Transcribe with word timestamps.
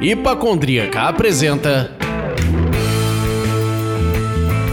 Hipacondríaca 0.00 1.08
apresenta 1.08 1.99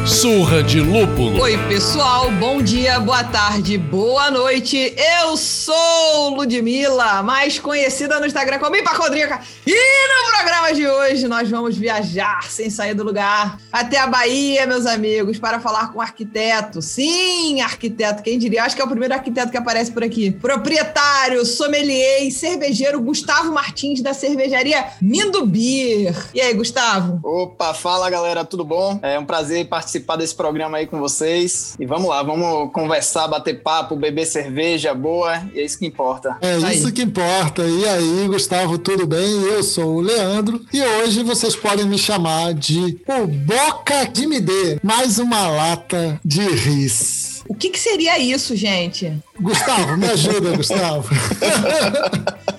Surra 0.07 0.63
de 0.63 0.79
Lúpulo. 0.79 1.41
Oi, 1.41 1.57
pessoal, 1.67 2.31
bom 2.31 2.61
dia, 2.61 2.97
boa 2.97 3.25
tarde, 3.25 3.77
boa 3.77 4.31
noite. 4.31 4.95
Eu 5.21 5.35
sou 5.35 6.29
Ludmilla, 6.29 7.21
mais 7.21 7.59
conhecida 7.59 8.17
no 8.17 8.25
Instagram 8.25 8.57
como 8.57 8.77
Hipacondríaca. 8.77 9.41
E 9.65 9.73
no 9.73 10.31
programa 10.31 10.73
de 10.73 10.87
hoje 10.87 11.27
nós 11.27 11.49
vamos 11.49 11.77
viajar 11.77 12.49
sem 12.49 12.69
sair 12.69 12.93
do 12.93 13.03
lugar 13.03 13.59
até 13.69 13.99
a 13.99 14.07
Bahia, 14.07 14.65
meus 14.65 14.85
amigos, 14.85 15.39
para 15.39 15.59
falar 15.59 15.91
com 15.91 15.99
um 15.99 16.01
arquiteto. 16.01 16.81
Sim, 16.81 17.59
arquiteto, 17.59 18.23
quem 18.23 18.39
diria? 18.39 18.63
Acho 18.63 18.77
que 18.77 18.81
é 18.81 18.85
o 18.85 18.89
primeiro 18.89 19.13
arquiteto 19.13 19.51
que 19.51 19.57
aparece 19.57 19.91
por 19.91 20.05
aqui. 20.05 20.31
Proprietário, 20.31 21.45
sommelier 21.45 22.23
e 22.23 22.31
cervejeiro 22.31 23.01
Gustavo 23.01 23.51
Martins 23.51 24.01
da 24.01 24.13
cervejaria 24.13 24.85
Mindo 25.01 25.45
Beer. 25.45 26.15
E 26.33 26.39
aí, 26.39 26.53
Gustavo? 26.53 27.19
Opa, 27.21 27.73
fala 27.73 28.09
galera, 28.09 28.45
tudo 28.45 28.63
bom? 28.63 28.99
É 29.03 29.19
um 29.19 29.25
prazer 29.25 29.67
participar 29.67 29.96
participar 29.99 30.15
desse 30.17 30.35
programa 30.35 30.77
aí 30.77 30.87
com 30.87 30.99
vocês. 30.99 31.75
E 31.79 31.85
vamos 31.85 32.09
lá, 32.09 32.23
vamos 32.23 32.71
conversar, 32.71 33.27
bater 33.27 33.61
papo, 33.61 33.95
beber 33.95 34.25
cerveja 34.25 34.93
boa, 34.93 35.43
e 35.53 35.59
é 35.59 35.65
isso 35.65 35.77
que 35.77 35.85
importa. 35.85 36.37
É 36.41 36.53
aí. 36.53 36.77
isso 36.77 36.91
que 36.91 37.03
importa. 37.03 37.63
E 37.63 37.87
aí, 37.87 38.27
Gustavo, 38.27 38.77
tudo 38.77 39.05
bem? 39.05 39.43
Eu 39.43 39.63
sou 39.63 39.95
o 39.95 40.01
Leandro 40.01 40.61
e 40.73 40.81
hoje 40.81 41.23
vocês 41.23 41.55
podem 41.55 41.85
me 41.85 41.97
chamar 41.97 42.53
de 42.53 42.99
o 43.07 43.27
Boca 43.27 44.05
de 44.05 44.27
Me 44.27 44.39
Dê, 44.39 44.79
mais 44.83 45.19
uma 45.19 45.47
lata 45.47 46.19
de 46.23 46.41
ris. 46.41 47.37
O 47.49 47.55
que, 47.55 47.69
que 47.69 47.79
seria 47.79 48.19
isso, 48.19 48.55
gente? 48.55 49.13
Gustavo, 49.39 49.95
me 49.95 50.07
ajuda, 50.07 50.51
Gustavo. 50.57 51.07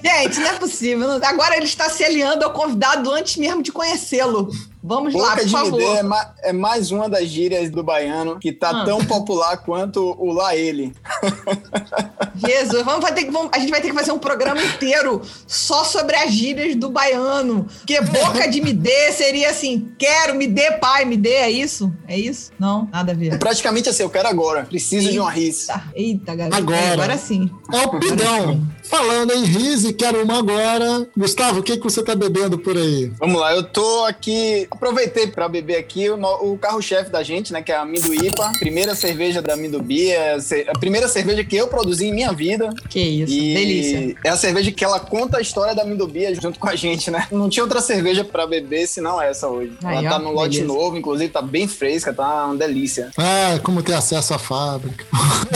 Gente, 0.03 0.41
não 0.41 0.49
é 0.49 0.55
possível. 0.55 1.11
Agora 1.23 1.57
ele 1.57 1.67
está 1.67 1.91
se 1.91 2.03
aliando 2.03 2.45
ao 2.45 2.53
convidado 2.53 3.11
antes 3.11 3.37
mesmo 3.37 3.62
de 3.62 3.71
conhecê-lo. 3.71 4.51
Vamos 4.83 5.12
Boca 5.12 5.27
lá, 5.27 5.37
por 5.37 5.45
de 5.45 5.51
favor. 5.51 5.79
Midê 5.79 5.98
é, 5.98 6.03
ma 6.03 6.34
é, 6.43 6.53
mais 6.53 6.91
uma 6.91 7.09
das 7.09 7.27
gírias 7.29 7.71
do 7.71 7.83
baiano 7.83 8.39
que 8.39 8.53
tá 8.53 8.71
ah. 8.71 8.84
tão 8.84 9.05
popular 9.05 9.57
quanto 9.59 10.17
o 10.19 10.33
lá 10.33 10.55
ele. 10.55 10.93
Jesus, 12.34 12.84
vamos, 12.84 13.01
vai 13.01 13.12
ter 13.12 13.25
que, 13.25 13.31
vamos, 13.31 13.51
a 13.53 13.59
gente 13.59 13.71
vai 13.71 13.81
ter 13.81 13.89
que 13.89 13.95
fazer 13.95 14.12
um 14.12 14.19
programa 14.19 14.62
inteiro 14.62 15.21
só 15.47 15.83
sobre 15.83 16.15
as 16.17 16.31
gírias 16.31 16.77
do 16.77 16.89
baiano. 16.91 17.67
Porque 17.79 18.01
boca 18.01 18.49
de 18.49 18.61
me 18.61 18.73
dê 18.73 19.11
seria 19.12 19.51
assim, 19.51 19.93
quero, 19.99 20.34
me 20.37 20.47
dê 20.47 20.73
pai, 20.73 21.05
me 21.05 21.17
dê, 21.17 21.34
é 21.34 21.51
isso? 21.51 21.93
É 22.06 22.17
isso? 22.17 22.53
Não, 22.59 22.89
nada 22.93 23.12
a 23.12 23.15
ver. 23.15 23.34
É 23.34 23.37
praticamente 23.37 23.89
assim, 23.89 24.05
eu 24.05 24.11
quero 24.11 24.29
agora, 24.29 24.65
preciso 24.65 25.06
eita, 25.06 25.12
de 25.12 25.21
uma 25.21 25.31
risa. 25.31 25.83
Eita, 25.95 26.34
galera. 26.34 26.56
Agora. 26.56 26.93
Agora 26.93 27.19
sim. 27.19 27.51
É 27.73 27.81
o 27.81 27.99
pidão. 27.99 28.78
Falando 28.89 29.33
em 29.33 29.44
Rise, 29.44 29.92
quero 29.92 30.22
uma 30.22 30.39
agora. 30.39 31.06
Gustavo, 31.17 31.61
o 31.61 31.62
que, 31.62 31.77
que 31.77 31.84
você 31.84 32.03
tá 32.03 32.14
bebendo 32.14 32.58
por 32.58 32.77
aí? 32.77 33.12
Vamos 33.19 33.39
lá, 33.39 33.55
eu 33.55 33.62
tô 33.62 34.05
aqui. 34.06 34.67
Aproveitei 34.70 35.27
para 35.27 35.47
beber 35.48 35.77
aqui 35.77 36.08
o, 36.08 36.17
o 36.53 36.58
carro-chefe 36.58 37.11
da 37.11 37.22
gente, 37.22 37.53
né? 37.53 37.61
Que 37.62 37.70
é 37.70 37.77
a 37.77 37.83
Amendoipa. 37.83 38.50
Primeira 38.59 38.94
cerveja 38.94 39.42
da 39.42 39.53
Amendobia. 39.53 40.36
A 40.69 40.78
primeira 40.78 41.06
cerveja 41.06 41.44
que 41.44 41.55
eu 41.55 41.69
produzi 41.69 42.06
em 42.06 42.14
minha 42.14 42.33
vida. 42.33 42.70
Que 42.89 43.00
isso, 43.00 43.33
e 43.33 43.55
delícia. 43.55 44.16
É 44.25 44.31
a 44.31 44.36
cerveja 44.36 44.72
que 44.72 44.84
ela 44.84 44.98
conta 44.98 45.36
a 45.39 45.41
história 45.41 45.75
da 45.75 45.83
Amendobia 45.83 46.34
junto 46.34 46.59
com 46.59 46.69
a 46.69 46.75
gente, 46.75 47.11
né? 47.11 47.27
Não 47.31 47.50
tinha 47.50 47.62
outra 47.62 47.83
cerveja 47.83 48.25
para 48.25 48.47
beber 48.47 48.86
senão 48.86 49.20
essa 49.20 49.48
hoje. 49.48 49.72
Aí, 49.84 49.98
ela 49.98 50.09
tá 50.09 50.16
ó, 50.16 50.19
no 50.19 50.33
lote 50.33 50.61
beleza. 50.61 50.66
novo, 50.66 50.97
inclusive 50.97 51.31
tá 51.31 51.42
bem 51.42 51.69
fresca, 51.69 52.12
tá 52.12 52.47
uma 52.47 52.56
delícia. 52.56 53.11
Ah, 53.19 53.59
como 53.62 53.83
ter 53.83 53.94
acesso 53.94 54.33
à 54.33 54.39
fábrica. 54.39 55.05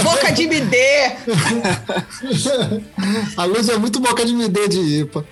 Boca 0.02 0.30
de 0.32 0.46
me 0.46 0.60
dê! 0.60 1.12
A 3.36 3.44
Lud 3.44 3.70
é 3.70 3.78
muito 3.78 4.00
boca 4.00 4.24
de 4.24 4.34
me 4.34 4.48
dê 4.48 4.68
de 4.68 4.80
IPA. 5.00 5.24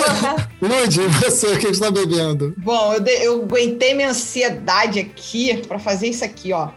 Lud, 0.60 1.00
você, 1.20 1.48
o 1.48 1.58
que 1.58 1.68
está 1.68 1.90
bebendo? 1.90 2.54
Bom, 2.58 2.94
eu, 2.94 3.00
de, 3.00 3.10
eu 3.24 3.42
aguentei 3.42 3.94
minha 3.94 4.10
ansiedade 4.10 4.98
aqui 4.98 5.56
para 5.66 5.78
fazer 5.78 6.08
isso 6.08 6.24
aqui, 6.24 6.52
ó. 6.52 6.68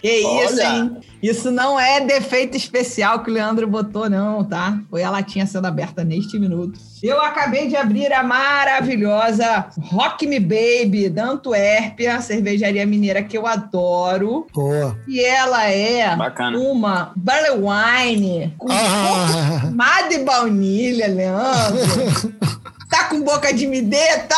Que 0.00 0.16
isso, 0.18 0.54
Olha. 0.54 0.76
hein? 0.76 1.00
Isso 1.22 1.50
não 1.50 1.78
é 1.78 2.00
defeito 2.00 2.56
especial 2.56 3.22
que 3.22 3.30
o 3.30 3.34
Leandro 3.34 3.68
botou, 3.68 4.10
não, 4.10 4.44
tá? 4.44 4.80
Foi 4.90 5.02
a 5.02 5.10
latinha 5.10 5.46
sendo 5.46 5.66
aberta 5.66 6.02
neste 6.02 6.38
minuto. 6.38 6.78
Eu 7.02 7.20
acabei 7.20 7.66
de 7.66 7.74
abrir 7.74 8.12
a 8.12 8.22
maravilhosa 8.22 9.66
Rock 9.90 10.24
Me 10.24 10.38
Baby 10.38 11.08
da 11.08 11.24
Antuérpia, 11.24 12.20
cervejaria 12.20 12.86
mineira 12.86 13.22
que 13.24 13.36
eu 13.36 13.44
adoro. 13.44 14.46
Boa. 14.54 14.96
E 15.08 15.20
ela 15.20 15.64
é 15.68 16.14
Bacana. 16.14 16.56
uma 16.58 17.12
barley 17.16 17.50
wine 17.58 18.54
com 18.56 18.68
Ah. 18.70 20.02
de 20.08 20.18
baunilha, 20.18 21.08
Leandro. 21.08 22.32
tá 22.88 23.04
com 23.04 23.20
boca 23.22 23.52
de 23.52 23.66
me 23.66 23.82
dê, 23.82 24.18
tá? 24.28 24.36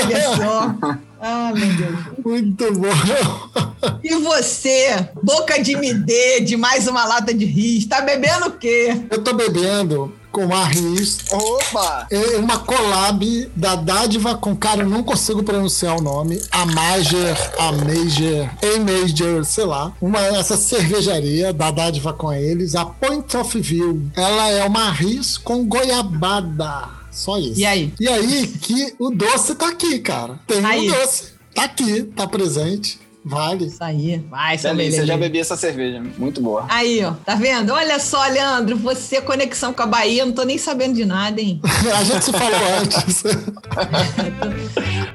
Olha 0.00 0.22
só. 0.36 0.74
Ah, 1.20 1.52
meu 1.54 1.66
Deus. 1.74 1.98
Muito 2.24 2.72
bom. 2.74 3.98
E 4.02 4.14
você, 4.16 5.08
boca 5.22 5.62
de 5.62 5.76
me 5.76 5.92
dê, 5.92 6.40
de 6.40 6.56
mais 6.56 6.86
uma 6.86 7.04
lata 7.04 7.34
de 7.34 7.44
ris, 7.44 7.86
tá 7.86 8.00
bebendo 8.00 8.46
o 8.46 8.52
quê? 8.52 8.94
Eu 9.10 9.22
tô 9.24 9.34
bebendo 9.34 10.14
com 10.36 10.54
a 10.54 10.64
Riz, 10.64 11.20
Opa! 11.32 12.06
é 12.10 12.36
uma 12.36 12.58
collab 12.58 13.50
da 13.56 13.74
Dádiva 13.74 14.34
com, 14.34 14.54
cara, 14.54 14.82
eu 14.82 14.88
não 14.88 15.02
consigo 15.02 15.42
pronunciar 15.42 15.96
o 15.96 16.02
nome, 16.02 16.38
a 16.50 16.66
Major, 16.66 17.34
a 17.58 17.72
Major, 17.72 18.50
a 18.62 18.78
Major, 18.80 19.42
sei 19.46 19.64
lá, 19.64 19.94
uma 19.98 20.20
essa 20.20 20.58
cervejaria 20.58 21.54
da 21.54 21.70
Dádiva 21.70 22.12
com 22.12 22.30
eles, 22.30 22.74
a 22.74 22.84
Point 22.84 23.34
of 23.34 23.58
View. 23.58 24.10
Ela 24.14 24.50
é 24.50 24.62
uma 24.66 24.90
Riz 24.90 25.38
com 25.38 25.64
goiabada. 25.64 26.90
Só 27.10 27.38
isso. 27.38 27.58
E 27.58 27.64
aí? 27.64 27.94
E 27.98 28.06
aí 28.06 28.46
que 28.46 28.94
o 28.98 29.08
doce 29.08 29.54
tá 29.54 29.68
aqui, 29.68 30.00
cara. 30.00 30.38
Tem 30.46 30.62
Aí. 30.62 30.90
o 30.90 30.92
doce. 30.92 31.28
Tá 31.54 31.64
aqui, 31.64 32.02
tá 32.14 32.26
presente. 32.26 33.00
Vale. 33.26 33.66
Isso 33.66 33.82
aí. 33.82 34.24
Vai, 34.30 34.56
seu 34.56 34.70
Delícia, 34.70 35.00
beleza. 35.00 35.06
já 35.06 35.16
bebi 35.18 35.40
essa 35.40 35.56
cerveja. 35.56 36.00
Muito 36.16 36.40
boa. 36.40 36.64
Aí, 36.68 37.04
ó, 37.04 37.10
tá 37.24 37.34
vendo? 37.34 37.72
Olha 37.72 37.98
só, 37.98 38.24
Leandro, 38.28 38.76
você, 38.76 39.20
conexão 39.20 39.72
com 39.72 39.82
a 39.82 39.86
Bahia, 39.86 40.24
não 40.24 40.32
tô 40.32 40.44
nem 40.44 40.56
sabendo 40.56 40.94
de 40.94 41.04
nada, 41.04 41.40
hein? 41.40 41.60
A 41.98 42.04
gente 42.04 42.24
se 42.24 42.30
falou 42.30 42.60
antes. 42.80 43.24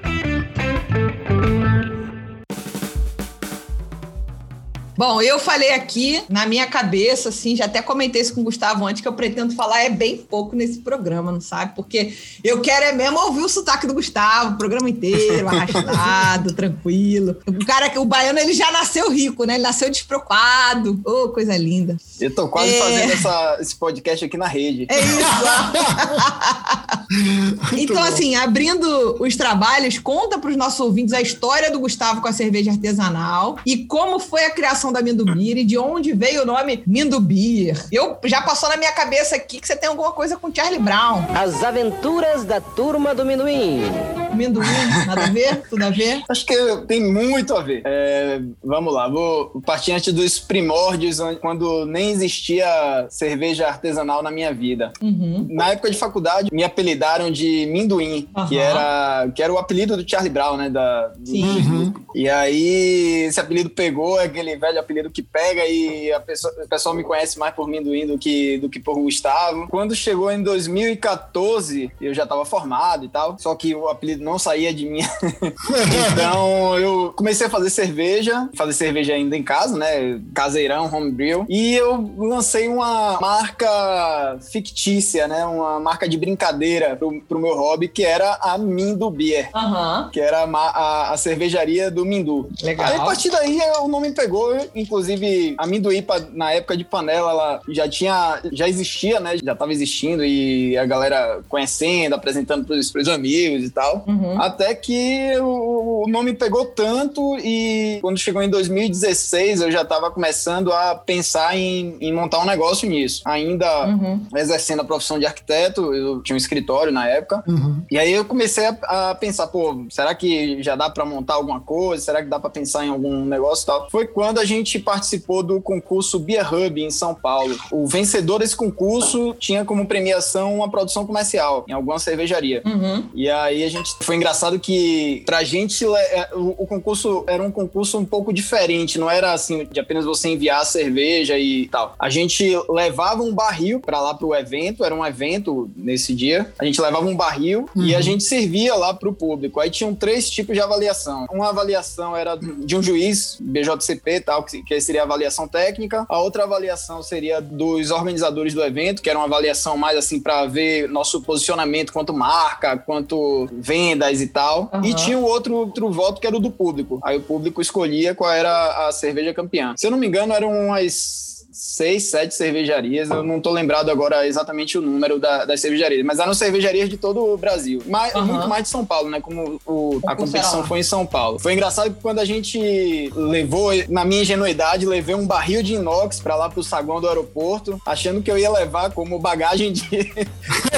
Bom, 5.01 5.19
eu 5.19 5.39
falei 5.39 5.71
aqui 5.73 6.21
na 6.29 6.45
minha 6.45 6.67
cabeça, 6.67 7.29
assim, 7.29 7.55
já 7.55 7.65
até 7.65 7.81
comentei 7.81 8.21
isso 8.21 8.35
com 8.35 8.41
o 8.41 8.43
Gustavo 8.43 8.85
antes, 8.85 9.01
que 9.01 9.07
eu 9.07 9.13
pretendo 9.13 9.51
falar 9.55 9.81
é 9.81 9.89
bem 9.89 10.15
pouco 10.15 10.55
nesse 10.55 10.77
programa, 10.77 11.31
não 11.31 11.41
sabe? 11.41 11.73
Porque 11.75 12.13
eu 12.43 12.61
quero 12.61 12.85
é 12.85 12.91
mesmo 12.91 13.17
ouvir 13.17 13.41
o 13.41 13.49
sotaque 13.49 13.87
do 13.87 13.95
Gustavo, 13.95 14.53
o 14.53 14.57
programa 14.59 14.87
inteiro, 14.87 15.47
arrastado, 15.49 16.53
tranquilo. 16.53 17.35
O 17.47 17.65
cara, 17.65 17.91
o 17.99 18.05
baiano, 18.05 18.37
ele 18.37 18.53
já 18.53 18.69
nasceu 18.69 19.09
rico, 19.09 19.43
né? 19.43 19.55
Ele 19.55 19.63
nasceu 19.63 19.89
despreocupado. 19.89 21.01
Ô, 21.03 21.29
coisa 21.29 21.57
linda. 21.57 21.97
Eu 22.19 22.35
tô 22.35 22.47
quase 22.47 22.71
É. 22.71 22.79
fazendo 22.79 23.13
essa- 23.13 23.57
esse 23.59 23.75
podcast 23.75 24.23
aqui 24.23 24.37
na 24.37 24.45
rede. 24.45 24.85
É 24.87 24.99
isso. 24.99 25.17
então, 27.75 27.95
bom. 27.95 28.03
assim, 28.03 28.35
abrindo 28.35 29.17
os 29.19 29.35
trabalhos, 29.35 29.97
conta 29.97 30.37
para 30.37 30.51
os 30.51 30.55
nossos 30.55 30.79
ouvintes 30.79 31.11
a 31.13 31.21
história 31.21 31.71
do 31.71 31.79
Gustavo 31.79 32.21
com 32.21 32.27
a 32.27 32.33
cerveja 32.33 32.69
artesanal 32.71 33.57
e 33.65 33.85
como 33.85 34.19
foi 34.19 34.45
a 34.45 34.51
criação 34.51 34.90
da 34.91 35.01
Mindubir 35.01 35.57
e 35.57 35.63
de 35.63 35.77
onde 35.77 36.13
veio 36.13 36.43
o 36.43 36.45
nome 36.45 36.83
Mindubir. 36.85 37.85
Eu 37.91 38.17
já 38.25 38.41
passou 38.41 38.69
na 38.69 38.77
minha 38.77 38.91
cabeça 38.91 39.35
aqui 39.35 39.59
que 39.59 39.67
você 39.67 39.75
tem 39.75 39.89
alguma 39.89 40.11
coisa 40.11 40.37
com 40.37 40.53
Charlie 40.53 40.79
Brown. 40.79 41.23
As 41.35 41.63
aventuras 41.63 42.43
da 42.43 42.61
turma 42.61 43.15
do 43.15 43.25
Minuim. 43.25 44.20
Minduim, 44.35 44.65
nada 45.07 45.25
a 45.25 45.29
ver? 45.29 45.61
Tudo 45.69 45.83
a 45.83 45.89
ver? 45.89 46.21
Acho 46.29 46.45
que 46.45 46.55
tem 46.87 47.01
muito 47.11 47.55
a 47.55 47.61
ver. 47.61 47.81
É, 47.85 48.41
vamos 48.63 48.93
lá, 48.93 49.07
vou 49.07 49.61
partir 49.65 49.91
antes 49.91 50.13
dos 50.13 50.39
primórdios, 50.39 51.19
quando 51.41 51.85
nem 51.85 52.11
existia 52.11 52.65
cerveja 53.09 53.67
artesanal 53.67 54.21
na 54.23 54.31
minha 54.31 54.53
vida. 54.53 54.91
Uhum. 55.01 55.47
Na 55.49 55.69
época 55.71 55.89
de 55.91 55.97
faculdade, 55.97 56.49
me 56.51 56.63
apelidaram 56.63 57.29
de 57.31 57.65
Minduim, 57.71 58.27
que, 58.47 58.57
Aham. 58.57 58.63
era, 58.63 59.31
que 59.35 59.43
era 59.43 59.53
o 59.53 59.57
apelido 59.57 59.95
do 59.97 60.09
Charlie 60.09 60.29
Brown, 60.31 60.57
né? 60.57 60.69
Da, 60.69 61.07
do- 61.09 61.27
Sim. 61.29 61.43
Uhum. 61.43 61.93
E 62.15 62.29
aí, 62.29 63.25
esse 63.27 63.39
apelido 63.39 63.69
pegou, 63.69 64.19
é 64.19 64.25
aquele 64.25 64.55
velho 64.57 64.79
apelido 64.79 65.09
que 65.09 65.21
pega 65.21 65.65
e 65.65 66.11
a 66.11 66.19
pessoa, 66.19 66.53
o 66.63 66.67
pessoal 66.67 66.95
me 66.95 67.03
conhece 67.03 67.37
mais 67.39 67.53
por 67.53 67.67
Minduim 67.67 68.05
do 68.05 68.17
que, 68.17 68.57
do 68.57 68.69
que 68.69 68.79
por 68.79 68.95
Gustavo. 68.95 69.67
Quando 69.69 69.95
chegou 69.95 70.31
em 70.31 70.41
2014, 70.43 71.91
eu 72.01 72.13
já 72.13 72.23
estava 72.23 72.43
formado 72.45 73.05
e 73.05 73.09
tal, 73.09 73.37
só 73.39 73.55
que 73.55 73.73
o 73.75 73.87
apelido 73.87 74.20
não 74.21 74.39
saía 74.39 74.73
de 74.73 74.85
mim. 74.85 75.01
então 76.13 76.77
eu 76.77 77.13
comecei 77.15 77.47
a 77.47 77.49
fazer 77.49 77.69
cerveja, 77.69 78.49
fazer 78.55 78.73
cerveja 78.73 79.13
ainda 79.13 79.35
em 79.35 79.43
casa, 79.43 79.77
né? 79.77 80.19
Caseirão, 80.33 80.89
homebrew. 80.93 81.45
E 81.49 81.75
eu 81.75 82.13
lancei 82.17 82.67
uma 82.67 83.19
marca 83.19 84.37
fictícia, 84.51 85.27
né? 85.27 85.45
Uma 85.45 85.79
marca 85.79 86.07
de 86.07 86.17
brincadeira 86.17 86.95
pro, 86.95 87.21
pro 87.21 87.39
meu 87.39 87.55
hobby, 87.55 87.87
que 87.87 88.03
era 88.03 88.37
a 88.41 88.57
Mindu 88.57 89.09
Beer. 89.09 89.49
Aham. 89.53 90.09
Que 90.11 90.19
era 90.19 90.43
a, 90.43 90.45
a, 90.45 91.13
a 91.13 91.17
cervejaria 91.17 91.89
do 91.89 92.05
Mindu. 92.05 92.49
Legal. 92.61 92.87
Aí 92.87 92.95
a 92.95 93.03
partir 93.03 93.29
daí 93.29 93.59
o 93.81 93.87
nome 93.87 94.11
pegou, 94.11 94.55
inclusive 94.75 95.55
a 95.57 95.65
Minduípa, 95.65 96.19
na 96.33 96.51
época 96.51 96.77
de 96.77 96.83
panela, 96.83 97.31
ela 97.31 97.61
já 97.69 97.87
tinha, 97.89 98.41
já 98.51 98.67
existia, 98.67 99.19
né? 99.19 99.37
Já 99.43 99.55
tava 99.55 99.71
existindo 99.71 100.23
e 100.23 100.77
a 100.77 100.85
galera 100.85 101.41
conhecendo, 101.49 102.13
apresentando 102.15 102.65
pros, 102.65 102.91
pros 102.91 103.07
amigos 103.07 103.63
e 103.63 103.69
tal. 103.69 104.03
Uhum. 104.11 104.41
Até 104.41 104.73
que 104.75 105.33
o, 105.39 106.03
o 106.05 106.09
nome 106.09 106.33
pegou 106.33 106.65
tanto 106.65 107.37
e 107.39 107.99
quando 108.01 108.17
chegou 108.17 108.41
em 108.41 108.49
2016 108.49 109.61
eu 109.61 109.71
já 109.71 109.83
tava 109.85 110.11
começando 110.11 110.71
a 110.71 110.95
pensar 110.95 111.55
em, 111.57 111.95
em 111.99 112.13
montar 112.13 112.39
um 112.39 112.45
negócio 112.45 112.87
nisso. 112.89 113.21
Ainda 113.25 113.71
Uhum. 113.87 114.21
exercendo 114.35 114.81
a 114.81 114.83
profissão 114.85 115.17
de 115.19 115.25
arquiteto, 115.25 115.93
eu 115.93 116.21
tinha 116.21 116.33
um 116.33 116.37
escritório 116.37 116.91
na 116.91 117.07
época. 117.07 117.43
Uhum. 117.47 117.81
E 117.89 117.97
aí 117.97 118.11
eu 118.11 118.25
comecei 118.25 118.65
a, 118.65 119.09
a 119.11 119.15
pensar, 119.15 119.47
pô, 119.47 119.85
será 119.89 120.13
que 120.13 120.61
já 120.61 120.75
dá 120.75 120.89
pra 120.89 121.05
montar 121.05 121.35
alguma 121.35 121.59
coisa? 121.59 122.03
Será 122.03 122.21
que 122.21 122.29
dá 122.29 122.39
pra 122.39 122.49
pensar 122.49 122.85
em 122.85 122.89
algum 122.89 123.25
negócio 123.25 123.63
e 123.63 123.65
tal? 123.65 123.89
Foi 123.89 124.07
quando 124.07 124.39
a 124.39 124.45
gente 124.45 124.79
participou 124.79 125.43
do 125.43 125.61
concurso 125.61 126.19
Beer 126.19 126.53
Hub 126.53 126.81
em 126.81 126.89
São 126.91 127.13
Paulo. 127.13 127.55
O 127.71 127.87
vencedor 127.87 128.39
desse 128.39 128.55
concurso 128.55 129.33
tinha 129.39 129.63
como 129.65 129.85
premiação 129.85 130.55
uma 130.55 130.69
produção 130.69 131.05
comercial 131.05 131.65
em 131.67 131.73
alguma 131.73 131.99
cervejaria. 131.99 132.61
Uhum. 132.65 133.05
E 133.13 133.29
aí 133.29 133.63
a 133.63 133.69
gente 133.69 133.95
foi 134.01 134.15
engraçado 134.15 134.59
que 134.59 135.23
pra 135.25 135.43
gente 135.43 135.85
é, 135.85 136.29
o, 136.33 136.65
concurso 136.65 137.23
era 137.27 137.41
um 137.41 137.51
concurso 137.51 137.97
um 137.97 138.05
pouco 138.05 138.33
diferente, 138.33 138.99
não 138.99 139.09
era 139.09 139.33
assim 139.33 139.65
de 139.65 139.79
apenas 139.79 140.05
você 140.05 140.29
enviar 140.29 140.61
a 140.61 140.65
cerveja 140.65 141.37
e 141.37 141.67
tal. 141.67 141.95
A 141.99 142.09
gente 142.09 142.55
levava 142.69 143.23
um 143.23 143.33
barril 143.33 143.79
pra 143.79 143.99
lá 143.99 144.13
pro 144.13 144.33
evento, 144.35 144.83
era 144.83 144.93
um 144.93 145.05
evento 145.05 145.69
nesse 145.75 146.13
dia. 146.13 146.51
A 146.59 146.65
gente 146.65 146.81
levava 146.81 147.05
um 147.05 147.15
barril 147.15 147.69
e 147.75 147.95
a 147.95 148.01
gente 148.01 148.23
servia 148.23 148.75
lá 148.75 148.93
pro 148.93 149.13
público. 149.13 149.59
Aí 149.59 149.69
tinham 149.69 149.93
três 149.93 150.29
tipos 150.29 150.55
de 150.55 150.61
avaliação. 150.61 151.25
Uma 151.31 151.49
avaliação 151.49 152.15
era 152.15 152.35
de 152.35 152.75
um 152.75 152.81
juiz, 152.81 153.37
BJCP 153.39 154.11
e 154.15 154.21
tal, 154.21 154.43
que, 154.43 154.81
seria 154.81 155.01
a 155.01 155.05
avaliação 155.05 155.47
técnica. 155.47 156.05
A 156.09 156.19
outra 156.19 156.43
avaliação 156.43 157.03
seria 157.03 157.41
dos 157.41 157.91
organizadores 157.91 158.53
do 158.53 158.63
evento, 158.63 159.01
que 159.01 159.09
era 159.09 159.19
uma 159.19 159.25
avaliação 159.25 159.77
mais 159.77 159.97
assim 159.97 160.19
pra 160.19 160.45
ver 160.45 160.89
nosso 160.89 161.21
posicionamento 161.21 161.93
quanto 161.93 162.13
marca, 162.13 162.77
quanto 162.77 163.49
vendas 163.91 164.21
e 164.21 164.27
tal. 164.27 164.69
Aham. 164.73 164.85
E 164.85 164.93
tinha 164.93 165.17
o 165.17 165.23
outro, 165.23 165.55
outro 165.55 165.91
voto 165.91 166.19
que 166.21 166.27
era 166.27 166.35
o 166.35 166.39
do 166.39 166.51
público. 166.51 166.99
Aí 167.03 167.17
o 167.17 167.21
público 167.21 167.61
escolhia 167.61 168.15
qual 168.15 168.31
era 168.31 168.87
a 168.87 168.91
cerveja 168.91 169.33
campeã. 169.33 169.73
Se 169.77 169.87
eu 169.87 169.91
não 169.91 169.97
me 169.97 170.07
engano, 170.07 170.33
eram 170.33 170.49
umas 170.51 171.31
seis, 171.53 172.09
sete 172.09 172.33
cervejarias. 172.33 173.09
Eu 173.09 173.23
não 173.23 173.39
tô 173.41 173.51
lembrado 173.51 173.89
agora 173.91 174.25
exatamente 174.25 174.77
o 174.77 174.81
número 174.81 175.19
da- 175.19 175.43
das 175.45 175.59
cervejarias, 175.59 176.03
mas 176.05 176.17
eram 176.17 176.33
cervejarias 176.33 176.89
de 176.89 176.95
todo 176.97 177.21
o 177.33 177.37
Brasil. 177.37 177.83
Mais, 177.87 178.15
Aham. 178.15 178.25
Muito 178.25 178.47
mais 178.47 178.63
de 178.63 178.69
São 178.69 178.85
Paulo, 178.85 179.09
né? 179.09 179.19
Como 179.19 179.59
o- 179.65 179.99
a 180.07 180.15
competição 180.15 180.63
foi 180.65 180.79
em 180.79 180.83
São 180.83 181.05
Paulo. 181.05 181.37
Foi 181.39 181.51
engraçado 181.53 181.93
que 181.93 182.01
quando 182.01 182.19
a 182.19 182.25
gente 182.25 183.11
levou, 183.15 183.71
na 183.89 184.05
minha 184.05 184.21
ingenuidade, 184.21 184.85
levei 184.85 185.13
um 185.13 185.27
barril 185.27 185.61
de 185.61 185.73
inox 185.75 186.19
pra 186.21 186.35
lá 186.35 186.49
pro 186.49 186.63
saguão 186.63 187.01
do 187.01 187.07
aeroporto, 187.09 187.79
achando 187.85 188.21
que 188.21 188.31
eu 188.31 188.37
ia 188.37 188.49
levar 188.49 188.91
como 188.91 189.19
bagagem 189.19 189.73
de 189.73 189.83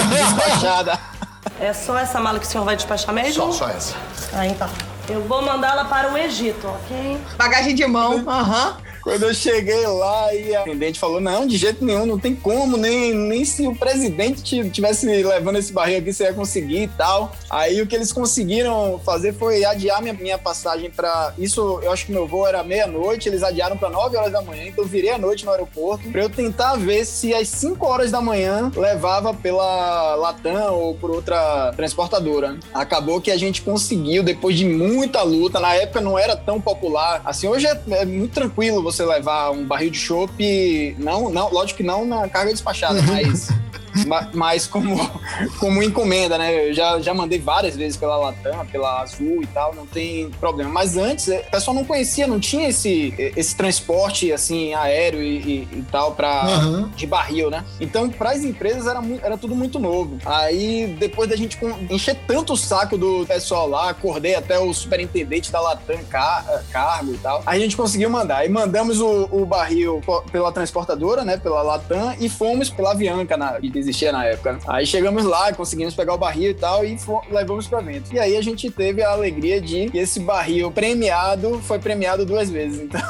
despachada. 0.09 0.99
É 1.63 1.71
só 1.71 1.97
essa 1.97 2.19
mala 2.19 2.39
que 2.39 2.45
o 2.45 2.49
senhor 2.49 2.65
vai 2.65 2.75
despachar 2.75 3.15
mesmo? 3.15 3.33
Só, 3.33 3.51
só 3.53 3.69
essa. 3.69 3.95
Ah, 4.33 4.45
então. 4.45 4.69
Eu 5.07 5.23
vou 5.23 5.41
mandá-la 5.41 5.85
para 5.85 6.11
o 6.11 6.17
Egito, 6.17 6.67
ok? 6.67 7.17
Bagagem 7.37 7.73
de 7.73 7.87
mão. 7.87 8.21
Aham. 8.27 8.75
Quando 9.03 9.23
eu 9.23 9.33
cheguei 9.33 9.85
lá 9.85 10.33
e 10.33 10.55
a 10.55 10.61
atendente 10.61 10.99
falou: 10.99 11.19
Não, 11.19 11.45
de 11.45 11.57
jeito 11.57 11.83
nenhum, 11.83 12.05
não 12.05 12.17
tem 12.17 12.33
como, 12.33 12.77
nem, 12.77 13.13
nem 13.13 13.43
se 13.43 13.67
o 13.67 13.75
presidente 13.75 14.41
ti- 14.41 14.69
tivesse 14.69 15.05
levando 15.05 15.57
esse 15.57 15.73
barril 15.73 15.97
aqui, 15.99 16.13
você 16.13 16.23
ia 16.23 16.33
conseguir 16.33 16.83
e 16.83 16.87
tal. 16.87 17.31
Aí 17.49 17.81
o 17.81 17.87
que 17.87 17.95
eles 17.95 18.13
conseguiram 18.13 18.99
fazer 19.05 19.33
foi 19.33 19.65
adiar 19.65 20.01
minha, 20.01 20.13
minha 20.13 20.37
passagem 20.37 20.89
pra. 20.89 21.33
Isso, 21.37 21.79
eu 21.83 21.91
acho 21.91 22.05
que 22.05 22.11
meu 22.13 22.25
voo 22.27 22.47
era 22.47 22.63
meia-noite, 22.63 23.27
eles 23.27 23.43
adiaram 23.43 23.77
pra 23.77 23.89
9 23.89 24.15
horas 24.15 24.31
da 24.31 24.41
manhã, 24.41 24.67
então 24.67 24.83
eu 24.83 24.87
virei 24.89 25.09
à 25.11 25.17
noite 25.17 25.43
no 25.45 25.51
aeroporto 25.51 26.09
pra 26.09 26.21
eu 26.21 26.29
tentar 26.29 26.75
ver 26.77 27.05
se 27.05 27.33
às 27.33 27.49
5 27.49 27.85
horas 27.85 28.09
da 28.09 28.21
manhã 28.21 28.71
levava 28.75 29.33
pela 29.33 30.15
Latam 30.15 30.73
ou 30.75 30.95
por 30.95 31.11
outra 31.11 31.73
transportadora. 31.75 32.57
Acabou 32.73 33.19
que 33.19 33.31
a 33.31 33.37
gente 33.37 33.61
conseguiu, 33.61 34.23
depois 34.23 34.57
de 34.57 34.65
muita 34.65 35.21
luta, 35.23 35.59
na 35.59 35.73
época 35.75 35.99
não 35.99 36.17
era 36.17 36.35
tão 36.37 36.61
popular. 36.61 37.21
Assim, 37.25 37.47
hoje 37.47 37.67
é, 37.67 37.77
é 37.91 38.05
muito 38.05 38.33
tranquilo 38.33 38.81
você 38.93 39.05
levar 39.05 39.51
um 39.51 39.65
barril 39.65 39.89
de 39.89 39.97
chopp, 39.97 40.95
não, 40.99 41.29
não, 41.29 41.51
lógico 41.51 41.77
que 41.77 41.83
não 41.83 42.05
na 42.05 42.27
carga 42.29 42.51
despachada, 42.51 43.01
mas 43.03 43.49
ma- 43.49 43.57
mas 44.33 44.65
como, 44.67 44.95
como 45.59 45.81
encomenda, 45.83 46.37
né? 46.37 46.69
Eu 46.69 46.73
já, 46.73 46.99
já 46.99 47.13
mandei 47.13 47.39
várias 47.39 47.75
vezes 47.75 47.97
pela 47.97 48.17
Latam, 48.17 48.65
pela 48.71 49.01
Azul 49.01 49.41
e 49.43 49.47
tal, 49.47 49.73
não 49.75 49.85
tem 49.85 50.29
problema. 50.39 50.69
Mas 50.69 50.97
antes, 50.97 51.27
eh, 51.27 51.43
o 51.47 51.51
pessoal 51.51 51.75
não 51.75 51.83
conhecia, 51.85 52.27
não 52.27 52.39
tinha 52.39 52.69
esse, 52.69 53.13
esse 53.35 53.55
transporte 53.55 54.31
assim 54.31 54.73
aéreo 54.73 55.21
e, 55.21 55.37
e- 55.37 55.67
e 55.79 55.85
tal 55.91 56.13
para 56.13 56.29
Aham. 56.45 56.89
de 56.95 57.05
barril, 57.05 57.49
né? 57.49 57.63
Então, 57.79 58.09
para 58.09 58.31
as 58.31 58.43
empresas 58.43 58.87
era, 58.87 59.01
era 59.21 59.37
tudo 59.37 59.55
muito 59.55 59.79
novo. 59.79 60.17
Aí, 60.25 60.95
depois 60.99 61.29
da 61.29 61.35
gente 61.35 61.57
encher 61.89 62.15
tanto 62.27 62.53
o 62.53 62.57
saco 62.57 62.97
do 62.97 63.25
pessoal 63.27 63.67
lá, 63.67 63.89
acordei 63.89 64.35
até 64.35 64.57
o 64.59 64.73
superintendente 64.73 65.51
da 65.51 65.59
Latam 65.59 65.99
Car- 66.09 66.45
eh, 66.49 66.61
Cargo 66.71 67.13
e 67.13 67.17
tal, 67.17 67.41
aí 67.45 67.59
a 67.59 67.63
gente 67.63 67.75
conseguiu 67.77 68.09
mandar. 68.09 68.37
Aí 68.37 68.49
mandamos 68.49 68.99
o, 68.99 69.27
o 69.31 69.45
barril 69.45 70.01
pela 70.31 70.51
transportadora, 70.51 71.23
né? 71.23 71.37
Pela 71.37 71.61
Latam 71.61 72.15
e 72.19 72.29
fomos 72.29 72.69
pela 72.69 72.91
Avianca, 72.91 73.35
na, 73.37 73.57
existia 73.83 74.11
na 74.11 74.25
época. 74.25 74.59
Aí 74.67 74.85
chegamos 74.85 75.23
lá, 75.23 75.53
conseguimos 75.53 75.93
pegar 75.93 76.13
o 76.13 76.17
barril 76.17 76.51
e 76.51 76.53
tal 76.53 76.83
e 76.85 76.97
levamos 77.31 77.67
para 77.67 77.79
evento. 77.81 78.13
E 78.13 78.19
aí 78.19 78.35
a 78.37 78.41
gente 78.41 78.69
teve 78.69 79.03
a 79.03 79.11
alegria 79.11 79.59
de 79.61 79.89
que 79.89 79.97
esse 79.97 80.19
barril 80.19 80.71
premiado 80.71 81.59
foi 81.63 81.79
premiado 81.79 82.25
duas 82.25 82.49
vezes. 82.49 82.81
Então, 82.93 83.01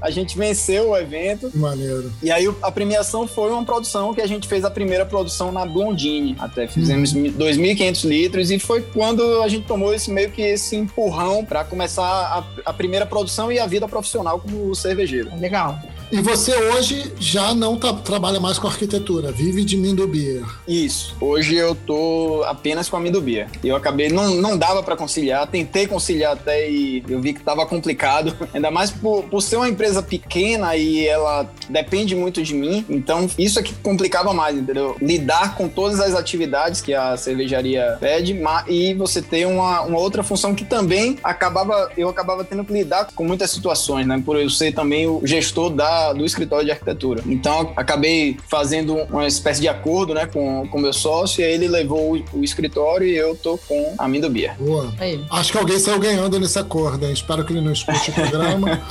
a 0.00 0.10
gente 0.10 0.36
venceu 0.36 0.90
o 0.90 0.96
evento. 0.96 1.50
Maneiro. 1.54 2.10
E 2.22 2.30
aí 2.30 2.52
a 2.62 2.70
premiação 2.70 3.26
foi 3.26 3.50
uma 3.50 3.64
produção 3.64 4.12
que 4.12 4.20
a 4.20 4.26
gente 4.26 4.46
fez 4.48 4.64
a 4.64 4.70
primeira 4.70 5.04
produção 5.06 5.50
na 5.52 5.64
Blondine. 5.64 6.36
Até 6.38 6.66
fizemos 6.66 7.12
mi- 7.12 7.30
2.500 7.30 8.04
litros 8.08 8.50
e 8.50 8.58
foi 8.58 8.82
quando 8.82 9.42
a 9.42 9.48
gente 9.48 9.66
tomou 9.66 9.94
esse 9.94 10.10
meio 10.10 10.30
que 10.30 10.42
esse 10.42 10.76
empurrão 10.76 11.44
para 11.44 11.64
começar 11.64 12.02
a, 12.04 12.44
a 12.70 12.72
primeira 12.72 13.06
produção 13.06 13.50
e 13.50 13.58
a 13.58 13.66
vida 13.66 13.88
profissional 13.88 14.38
como 14.40 14.74
cervejeiro. 14.74 15.30
Legal. 15.38 15.78
E 16.10 16.22
você 16.22 16.56
hoje 16.56 17.12
já 17.20 17.54
não 17.54 17.76
tá- 17.76 17.92
trabalha 17.92 18.40
mais 18.40 18.58
com 18.58 18.66
arquitetura, 18.66 19.30
vive 19.30 19.62
de 19.62 19.76
Mindubia. 19.76 20.42
Isso. 20.66 21.14
Hoje 21.20 21.54
eu 21.54 21.74
tô 21.74 22.42
apenas 22.46 22.88
com 22.88 22.96
a 22.96 23.00
Mindubia. 23.00 23.46
Eu 23.62 23.76
acabei, 23.76 24.08
não, 24.08 24.34
não 24.36 24.56
dava 24.56 24.82
para 24.82 24.96
conciliar, 24.96 25.46
tentei 25.46 25.86
conciliar 25.86 26.32
até 26.32 26.70
e 26.70 27.04
eu 27.06 27.20
vi 27.20 27.34
que 27.34 27.40
tava 27.40 27.66
complicado. 27.66 28.34
Ainda 28.54 28.70
mais 28.70 28.90
por, 28.90 29.24
por 29.24 29.42
ser 29.42 29.56
uma 29.56 29.68
empresa 29.68 30.02
pequena 30.02 30.74
e 30.76 31.06
ela 31.06 31.46
depende 31.68 32.14
muito 32.14 32.42
de 32.42 32.54
mim. 32.54 32.86
Então 32.88 33.28
isso 33.38 33.58
é 33.58 33.62
que 33.62 33.74
complicava 33.74 34.32
mais, 34.32 34.56
entendeu? 34.56 34.96
Lidar 35.02 35.56
com 35.56 35.68
todas 35.68 36.00
as 36.00 36.14
atividades 36.14 36.80
que 36.80 36.94
a 36.94 37.18
cervejaria 37.18 37.98
pede 38.00 38.38
e 38.66 38.94
você 38.94 39.20
ter 39.20 39.46
uma, 39.46 39.82
uma 39.82 39.98
outra 39.98 40.22
função 40.22 40.54
que 40.54 40.64
também 40.64 41.18
acabava, 41.22 41.90
eu 41.98 42.08
acabava 42.08 42.44
tendo 42.44 42.64
que 42.64 42.72
lidar 42.72 43.08
com 43.14 43.24
muitas 43.24 43.50
situações, 43.50 44.06
né? 44.06 44.22
Por 44.24 44.38
eu 44.38 44.48
ser 44.48 44.72
também 44.72 45.06
o 45.06 45.20
gestor 45.24 45.70
da, 45.70 45.97
do 46.12 46.24
escritório 46.24 46.64
de 46.64 46.70
arquitetura. 46.70 47.22
Então 47.26 47.72
acabei 47.76 48.36
fazendo 48.48 48.94
uma 49.10 49.26
espécie 49.26 49.60
de 49.60 49.68
acordo, 49.68 50.14
né, 50.14 50.26
com 50.26 50.62
o 50.62 50.80
meu 50.80 50.92
sócio 50.92 51.40
e 51.40 51.44
aí 51.44 51.52
ele 51.52 51.68
levou 51.68 52.16
o, 52.16 52.38
o 52.38 52.44
escritório 52.44 53.06
e 53.06 53.16
eu 53.16 53.34
tô 53.36 53.58
com 53.58 53.94
a 53.98 54.08
Mindo 54.08 54.30
Beer. 54.30 54.54
Boa. 54.58 54.92
Aí. 54.98 55.24
Acho 55.30 55.52
que 55.52 55.58
alguém 55.58 55.78
saiu 55.78 55.98
ganhando 55.98 56.38
nesse 56.38 56.58
acordo, 56.58 57.04
hein? 57.06 57.12
Espero 57.12 57.44
que 57.44 57.52
ele 57.52 57.60
não 57.60 57.72
escute 57.72 58.10
o 58.10 58.14
programa. 58.14 58.80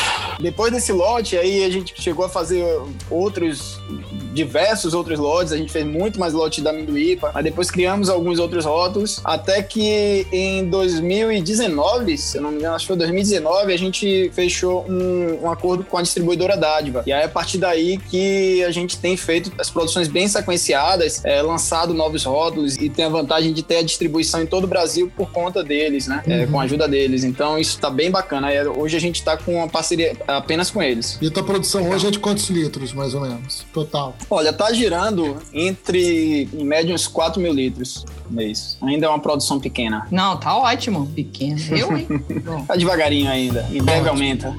Depois 0.40 0.72
desse 0.72 0.92
lote, 0.92 1.36
aí 1.36 1.64
a 1.64 1.70
gente 1.70 2.00
chegou 2.00 2.24
a 2.24 2.28
fazer 2.28 2.64
outros, 3.10 3.78
diversos 4.32 4.94
outros 4.94 5.18
lotes, 5.18 5.52
a 5.52 5.56
gente 5.56 5.72
fez 5.72 5.84
muito 5.84 6.18
mais 6.18 6.32
lote 6.32 6.60
da 6.60 6.72
Minduípa, 6.72 7.30
mas 7.34 7.44
depois 7.44 7.70
criamos 7.70 8.08
alguns 8.08 8.38
outros 8.38 8.64
rótulos, 8.64 9.20
até 9.24 9.62
que 9.62 10.26
em 10.32 10.64
2019, 10.66 12.16
se 12.16 12.38
eu 12.38 12.42
não 12.42 12.50
me 12.50 12.58
engano, 12.58 12.74
acho 12.74 12.84
que 12.84 12.88
foi 12.88 12.96
2019, 12.96 13.72
a 13.72 13.76
gente 13.76 14.30
fechou 14.32 14.84
um, 14.88 15.44
um 15.44 15.50
acordo 15.50 15.84
com 15.84 15.96
a 15.96 16.02
distribuidora 16.02 16.56
Dádiva. 16.56 17.02
E 17.06 17.12
aí, 17.12 17.24
a 17.24 17.28
partir 17.28 17.58
daí 17.58 17.98
que 17.98 18.62
a 18.64 18.70
gente 18.70 18.98
tem 18.98 19.16
feito 19.16 19.52
as 19.58 19.70
produções 19.70 20.08
bem 20.08 20.28
sequenciadas, 20.28 21.24
é, 21.24 21.42
lançado 21.42 21.92
novos 21.92 22.24
rótulos 22.24 22.76
e 22.76 22.88
tem 22.88 23.04
a 23.04 23.08
vantagem 23.08 23.52
de 23.52 23.62
ter 23.62 23.78
a 23.78 23.82
distribuição 23.82 24.42
em 24.42 24.46
todo 24.46 24.64
o 24.64 24.66
Brasil 24.66 25.10
por 25.16 25.30
conta 25.30 25.62
deles, 25.62 26.06
né? 26.06 26.22
É, 26.26 26.46
com 26.46 26.60
a 26.60 26.64
ajuda 26.64 26.88
deles. 26.88 27.24
Então, 27.24 27.58
isso 27.58 27.78
tá 27.78 27.90
bem 27.90 28.10
bacana. 28.10 28.52
É, 28.52 28.68
hoje 28.68 28.96
a 28.96 29.00
gente 29.00 29.22
tá 29.22 29.36
com 29.36 29.56
uma 29.56 29.68
parceria 29.68 30.14
apenas 30.36 30.70
com 30.70 30.82
eles. 30.82 31.18
E 31.20 31.26
a 31.26 31.30
tua 31.30 31.42
produção 31.42 31.88
hoje 31.88 32.06
é 32.06 32.10
de 32.10 32.18
quantos 32.18 32.48
litros, 32.48 32.92
mais 32.92 33.14
ou 33.14 33.20
menos? 33.20 33.64
Total. 33.72 34.14
Olha, 34.28 34.52
tá 34.52 34.72
girando 34.72 35.36
entre, 35.52 36.48
em 36.52 36.64
média, 36.64 36.94
uns 36.94 37.06
4 37.06 37.40
mil 37.40 37.52
litros 37.52 38.04
mês. 38.30 38.76
Ainda 38.82 39.06
é 39.06 39.08
uma 39.08 39.18
produção 39.18 39.58
pequena. 39.58 40.06
Não, 40.10 40.36
tá 40.36 40.56
ótimo. 40.56 41.06
Pequeno. 41.14 41.58
Eu, 41.70 41.96
hein? 41.96 42.08
Tá 42.66 42.76
devagarinho 42.76 43.28
ainda. 43.30 43.66
Em 43.70 43.82
breve 43.82 44.00
Ótimo. 44.00 44.10
aumenta. 44.10 44.54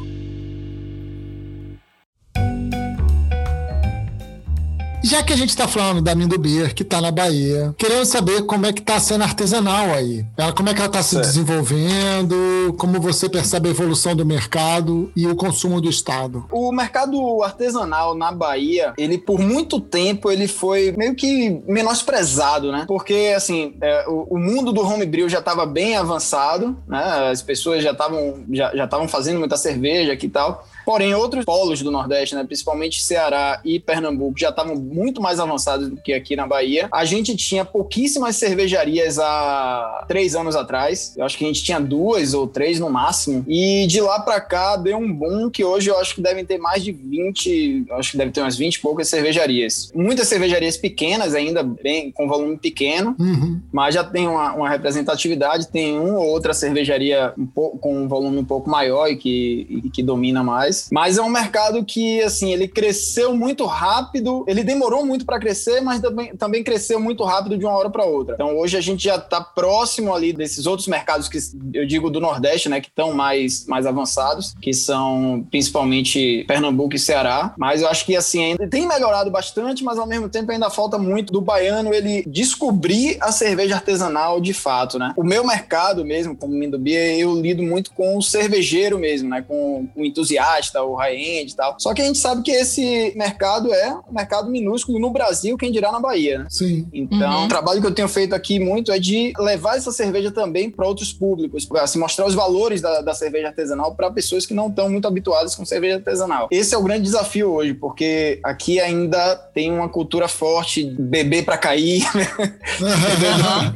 Já 5.03 5.24
que 5.24 5.34
a 5.34 5.36
gente 5.36 5.58
tá 5.58 5.67
falando 5.67 6.00
da 6.00 6.13
Mindubir, 6.13 6.75
que 6.75 6.84
tá 6.84 7.01
na 7.01 7.10
Bahia, 7.10 7.74
queremos 7.77 8.08
saber 8.08 8.43
como 8.43 8.67
é 8.67 8.74
que 8.74 8.81
tá 8.81 8.96
a 8.96 9.00
cena 9.00 9.25
artesanal 9.25 9.91
aí. 9.91 10.24
Ela, 10.38 10.53
como 10.53 10.70
é 10.70 10.74
que 10.74 10.79
ela 10.79 10.89
tá 10.89 11.01
se 11.01 11.15
Certo. 11.15 11.25
desenvolvendo, 11.25 12.75
como 12.77 13.01
você 13.01 13.27
percebe 13.27 13.67
a 13.67 13.72
evolução 13.72 14.15
do 14.15 14.25
mercado 14.25 15.12
e 15.15 15.27
o 15.27 15.36
consumo 15.36 15.81
do 15.81 15.89
Estado. 15.89 16.46
O 16.51 16.72
mercado 16.72 17.41
artesanal 17.43 18.15
na 18.15 18.31
Bahia, 18.31 18.93
ele 18.98 19.17
por 19.17 19.39
muito 19.39 19.79
tempo 19.81 20.31
ele 20.31 20.48
foi 20.48 20.93
meio 20.96 21.15
que 21.15 21.62
menosprezado, 21.67 22.72
né? 22.72 22.86
Porque 22.88 23.34
assim, 23.36 23.75
é, 23.81 24.05
o, 24.08 24.36
o 24.36 24.38
mundo 24.38 24.72
do 24.72 24.81
homebrew 24.81 25.27
já 25.27 25.39
estava 25.39 25.65
bem 25.65 25.98
avançado, 25.98 26.77
né? 26.88 27.29
As 27.31 27.41
pessoas 27.41 27.84
já 27.84 27.91
estavam 27.91 28.43
já 28.51 28.75
já 28.75 28.86
estavam 28.86 29.08
fazendo 29.08 29.39
muita 29.39 29.58
cerveja 29.58 30.13
aqui 30.13 30.27
e 30.27 30.29
tal. 30.29 30.65
Porém, 30.86 31.14
outros 31.14 31.46
polos 31.46 31.82
do 31.82 31.92
Nordeste, 31.92 32.36
né, 32.36 32.44
principalmente 32.44 33.02
Ceará 33.02 33.62
e 33.64 33.80
Pernambuco, 33.80 34.38
já 34.40 34.50
estavam 34.50 34.76
muito 34.76 35.22
mais 35.22 35.40
avançados 35.40 35.90
do 35.90 35.98
que 35.98 36.14
aqui 36.14 36.36
na 36.36 36.48
Bahia. 36.48 36.88
A 36.92 37.06
gente 37.06 37.36
tinha 37.36 37.64
pouquíssimas 37.66 38.36
cervejarias 38.36 39.18
há 39.20 40.06
três 40.08 40.36
anos 40.36 40.56
atrás. 40.56 41.14
Eu 41.18 41.26
acho 41.26 41.38
que 41.38 41.44
a 41.44 41.48
gente 41.48 41.64
tinha 41.64 41.80
duas 41.80 42.34
ou 42.34 42.48
três 42.48 42.80
no 42.80 42.90
máximo. 42.90 43.44
E 43.48 43.86
de 43.88 44.02
lá 44.02 44.20
pra 44.20 44.40
cá 44.42 44.76
deu 44.76 44.98
um 44.98 45.12
boom 45.12 45.50
que 45.50 45.64
hoje 45.64 45.90
eu 45.90 45.98
acho 46.00 46.16
que 46.16 46.22
devem 46.22 46.46
ter 46.46 46.58
mais 46.58 46.84
de 46.84 46.92
20, 46.92 47.86
eu 47.90 47.96
acho 47.96 48.12
que 48.12 48.18
deve 48.18 48.32
ter 48.32 48.42
umas 48.42 48.58
20 48.58 48.76
e 48.76 48.80
poucas 48.80 49.08
cervejarias. 49.08 49.92
Muitas 49.96 50.28
cervejarias 50.28 50.78
pequenas 50.78 51.34
ainda, 51.34 51.64
bem 51.64 52.12
com 52.12 52.28
volume 52.28 52.58
pequeno, 52.58 53.16
Uhum. 53.20 53.60
mas 53.72 53.94
já 53.96 54.04
tem 54.04 54.28
uma, 54.28 54.54
uma 54.54 54.70
representatividade, 54.70 55.68
tem 55.68 55.98
uma 56.00 56.20
ou 56.20 56.28
outra 56.30 56.54
cervejaria 56.54 57.34
um 57.38 57.46
pouco, 57.46 57.78
com 57.78 57.96
um 58.04 58.08
volume 58.08 58.38
um 58.38 58.46
pouco 58.46 58.70
maior 58.70 59.08
e 59.08 59.16
que, 59.16 59.68
e 59.86 59.90
que 59.90 60.02
domina 60.04 60.44
mais. 60.44 60.71
Mas 60.92 61.18
é 61.18 61.22
um 61.22 61.30
mercado 61.30 61.84
que, 61.84 62.22
assim, 62.22 62.51
ele 62.51 62.68
cresceu 62.68 63.36
muito 63.36 63.66
rápido, 63.66 64.44
ele 64.48 64.63
demorou 64.63 65.06
muito 65.06 65.25
para 65.25 65.40
crescer, 65.40 65.82
mas 65.82 66.01
também, 66.01 66.36
também 66.36 66.63
cresceu 66.63 67.00
muito 67.00 67.24
rápido 67.24 67.58
de 67.58 67.66
uma 67.66 67.75
hora 67.75 67.90
para 67.90 68.06
outra. 68.06 68.36
Então 68.36 68.58
hoje 68.58 68.78
a 68.78 68.82
gente 68.82 69.04
já 69.04 69.16
está 69.16 69.42
próximo 69.42 70.13
ali 70.13 70.34
desses 70.34 70.66
outros 70.66 70.88
mercados 70.88 71.28
que 71.28 71.38
eu 71.74 71.86
digo 71.86 72.10
do 72.10 72.20
Nordeste, 72.20 72.70
né, 72.70 72.80
que 72.80 72.88
estão 72.88 73.13
mais, 73.13 73.66
mais 73.66 73.86
avançados, 73.86 74.54
que 74.62 74.74
são 74.74 75.46
principalmente 75.50 76.44
Pernambuco 76.48 76.96
e 76.96 77.00
Ceará. 77.00 77.54
Mas 77.58 77.82
eu 77.82 77.88
acho 77.88 78.06
que, 78.06 78.16
assim, 78.16 78.44
ainda 78.44 78.68
tem 78.68 78.88
melhorado 78.88 79.32
bastante, 79.32 79.84
mas 79.84 79.98
ao 79.98 80.08
mesmo 80.08 80.30
tempo 80.30 80.51
ainda 80.51 80.70
falta 80.70 80.98
muito 80.98 81.32
do 81.34 81.42
baiano 81.42 81.94
ele 81.94 82.24
descobrir 82.28 83.18
a 83.20 83.32
cerveja 83.32 83.75
artesanal 83.75 84.40
de 84.40 84.54
fato, 84.54 84.98
né? 85.00 85.13
O 85.16 85.24
meu 85.24 85.46
mercado 85.46 86.06
mesmo, 86.06 86.36
como 86.36 86.54
Mindubia, 86.54 87.18
eu 87.18 87.40
lido 87.40 87.63
muito 87.63 87.92
com 87.92 88.18
o 88.18 88.22
cervejeiro 88.22 89.00
mesmo, 89.00 89.30
né? 89.30 89.44
Com 89.48 89.88
o 89.96 90.06
entusiasta, 90.06 90.61
o 90.84 90.96
high-end 90.96 91.51
e 91.51 91.56
tal. 91.56 91.75
Só 91.80 91.94
que 91.94 92.01
a 92.01 92.06
gente 92.06 92.18
sabe 92.20 92.41
que 92.44 92.51
esse 92.51 93.13
mercado 93.15 93.74
é 93.74 93.94
um 94.10 94.13
mercado 94.13 94.50
minúsculo 94.50 95.00
no 95.00 95.10
Brasil, 95.10 95.58
quem 95.58 95.72
dirá 95.72 95.91
na 95.91 96.00
Bahia, 96.00 96.39
né? 96.39 96.46
Sim. 96.50 96.88
Então, 96.94 97.39
Uhum. 97.39 97.46
o 97.46 97.48
trabalho 97.48 97.82
que 97.82 97.88
eu 97.88 97.94
tenho 97.94 98.08
feito 98.08 98.34
aqui 98.34 98.60
muito 98.60 98.91
é 98.91 99.00
de 99.00 99.34
levar 99.39 99.77
essa 99.77 99.91
cerveja 99.91 100.32
também 100.32 100.70
para 100.70 100.88
outros 100.88 101.12
públicos, 101.13 101.65
para 101.65 101.84
assim, 101.84 102.00
mostrar 102.00 102.25
os 102.25 102.34
valores 102.36 102.82
da, 102.82 103.01
da 103.01 103.13
cerveja 103.13 103.48
artesanal 103.48 103.94
para 103.96 104.12
pessoas 104.12 104.46
que 104.46 104.53
não 104.53 104.68
estão 104.68 104.89
muito 104.89 105.08
habituadas 105.08 105.56
com 105.56 105.65
cerveja 105.65 105.96
artesanal. 105.98 106.48
Esse 106.51 106.74
é 106.75 106.77
o 106.77 106.84
grande 106.84 107.03
desafio 107.03 107.51
hoje, 107.51 107.74
porque 107.74 108.39
aqui 108.44 108.80
ainda 108.80 109.36
tem 109.53 109.72
uma 109.72 109.89
cultura 109.89 110.27
forte, 110.27 110.84
de 110.84 111.01
beber 111.01 111.44
para 111.46 111.58
cair, 111.58 112.03
Aham. 112.82 113.74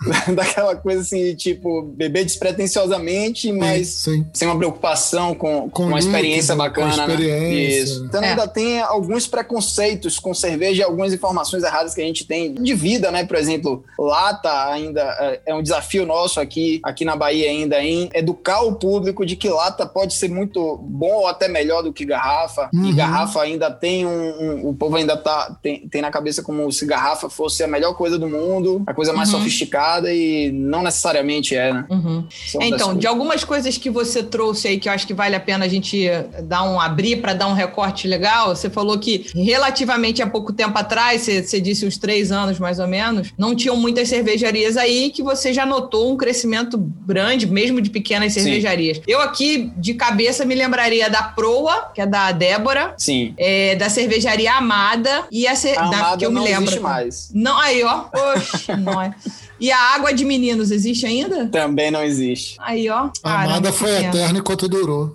daquela 0.34 0.74
coisa 0.76 1.00
assim, 1.02 1.34
tipo, 1.34 1.82
beber 1.82 2.24
despretensiosamente, 2.24 3.52
mas 3.52 3.88
Sim. 3.88 4.26
sem 4.32 4.48
uma 4.48 4.56
preocupação 4.56 5.34
com, 5.34 5.68
com, 5.70 5.84
uma 5.86 5.98
líquido, 5.98 6.14
experiência 6.16 6.56
bacana, 6.56 6.94
com 6.94 7.00
experiência. 7.12 7.40
né? 7.40 7.54
Isso. 7.62 8.04
Então 8.06 8.22
É. 8.22 8.30
ainda 8.30 8.48
tem 8.48 8.80
alguns 8.80 9.26
preconceitos 9.26 10.18
com 10.18 10.32
cerveja 10.32 10.82
e 10.82 10.84
algumas 10.84 11.12
informações 11.12 11.62
erradas 11.62 11.94
que 11.94 12.00
a 12.00 12.04
gente 12.04 12.24
tem 12.26 12.54
de 12.54 12.74
vida, 12.74 13.10
né? 13.10 13.24
Por 13.24 13.36
exemplo, 13.36 13.84
lata 13.98 14.50
ainda 14.70 15.00
é- 15.20 15.40
é 15.46 15.54
um 15.54 15.62
desafio 15.62 16.06
nosso 16.06 16.40
aqui, 16.40 16.80
aqui 16.82 17.04
na 17.04 17.16
Bahia 17.16 17.48
ainda 17.50 17.82
em 17.82 18.08
educar 18.14 18.62
o 18.62 18.74
público 18.76 19.26
de 19.26 19.36
que 19.36 19.48
lata 19.48 19.84
pode 19.86 20.14
ser 20.14 20.30
muito 20.30 20.78
bom 20.78 21.12
ou 21.12 21.26
até 21.26 21.48
melhor 21.48 21.82
do 21.82 21.92
que 21.92 22.04
garrafa. 22.04 22.70
Uhum. 22.72 22.86
E 22.86 22.92
garrafa 22.92 23.42
ainda 23.42 23.70
tem 23.70 24.06
um, 24.06 24.10
um- 24.10 24.68
o 24.68 24.74
povo 24.74 24.96
ainda 24.96 25.16
tá 25.16 25.56
tem, 25.62 25.86
tem 25.88 26.00
na 26.02 26.10
cabeça 26.10 26.42
como 26.42 26.70
se 26.72 26.86
garrafa 26.86 27.28
fosse 27.28 27.62
a 27.62 27.68
melhor 27.68 27.94
coisa 27.94 28.18
do 28.18 28.28
mundo, 28.28 28.82
a 28.86 28.94
coisa 28.94 29.12
mais 29.12 29.30
Uhum. 29.32 29.38
sofisticada 29.38 29.89
e 29.98 30.50
não 30.52 30.82
necessariamente 30.82 31.54
é, 31.56 31.72
né? 31.72 31.84
Uhum. 31.90 32.24
É 32.60 32.66
Então, 32.66 32.94
de 32.96 33.06
algumas 33.06 33.44
coisas 33.44 33.76
que 33.76 33.90
você 33.90 34.22
trouxe 34.22 34.68
aí 34.68 34.78
que 34.78 34.88
eu 34.88 34.92
acho 34.92 35.06
que 35.06 35.14
vale 35.14 35.34
a 35.34 35.40
pena 35.40 35.64
a 35.64 35.68
gente 35.68 36.06
dar 36.44 36.62
um 36.62 36.80
abrir 36.80 37.16
para 37.20 37.34
dar 37.34 37.46
um 37.48 37.52
recorte 37.54 38.06
legal, 38.06 38.54
você 38.54 38.70
falou 38.70 38.98
que 38.98 39.26
relativamente 39.34 40.22
há 40.22 40.26
pouco 40.26 40.52
tempo 40.52 40.76
atrás, 40.78 41.22
você, 41.22 41.42
você 41.42 41.60
disse 41.60 41.84
uns 41.86 41.98
três 41.98 42.30
anos 42.32 42.58
mais 42.58 42.78
ou 42.78 42.86
menos, 42.86 43.32
não 43.36 43.54
tinham 43.54 43.76
muitas 43.76 44.08
cervejarias 44.08 44.76
aí 44.76 45.10
que 45.10 45.22
você 45.22 45.52
já 45.52 45.66
notou 45.66 46.12
um 46.12 46.16
crescimento 46.16 46.78
grande, 46.78 47.46
mesmo 47.46 47.80
de 47.80 47.90
pequenas 47.90 48.32
Sim. 48.32 48.40
cervejarias. 48.40 49.00
Eu 49.06 49.20
aqui 49.20 49.72
de 49.76 49.94
cabeça 49.94 50.44
me 50.44 50.54
lembraria 50.54 51.08
da 51.10 51.22
Proa, 51.22 51.90
que 51.94 52.00
é 52.00 52.06
da 52.06 52.32
Débora, 52.32 52.94
Sim. 52.96 53.34
é, 53.38 53.74
da 53.76 53.88
cervejaria 53.88 54.52
Amada 54.54 55.24
e 55.30 55.46
a, 55.46 55.54
cer- 55.54 55.78
A 55.78 55.82
da, 55.88 55.96
Amada 55.98 56.16
que 56.18 56.26
eu 56.26 56.30
me 56.30 56.36
não 56.36 56.44
lembro. 56.44 56.62
existe 56.64 56.80
mais. 56.80 57.30
Não, 57.34 57.58
aí 57.58 57.82
ó, 57.82 58.04
oxe, 58.34 58.74
não 58.76 59.00
é. 59.00 59.14
E 59.60 59.70
a 59.70 59.78
água 59.94 60.12
de 60.12 60.24
meninos 60.24 60.70
existe 60.70 61.04
ainda? 61.04 61.46
Também 61.46 61.90
não 61.90 62.02
existe. 62.02 62.56
Aí, 62.58 62.88
ó. 62.88 63.10
Amada 63.22 63.70
foi 63.72 63.90
eterna 63.90 64.38
enquanto 64.38 64.68
durou. 64.68 65.10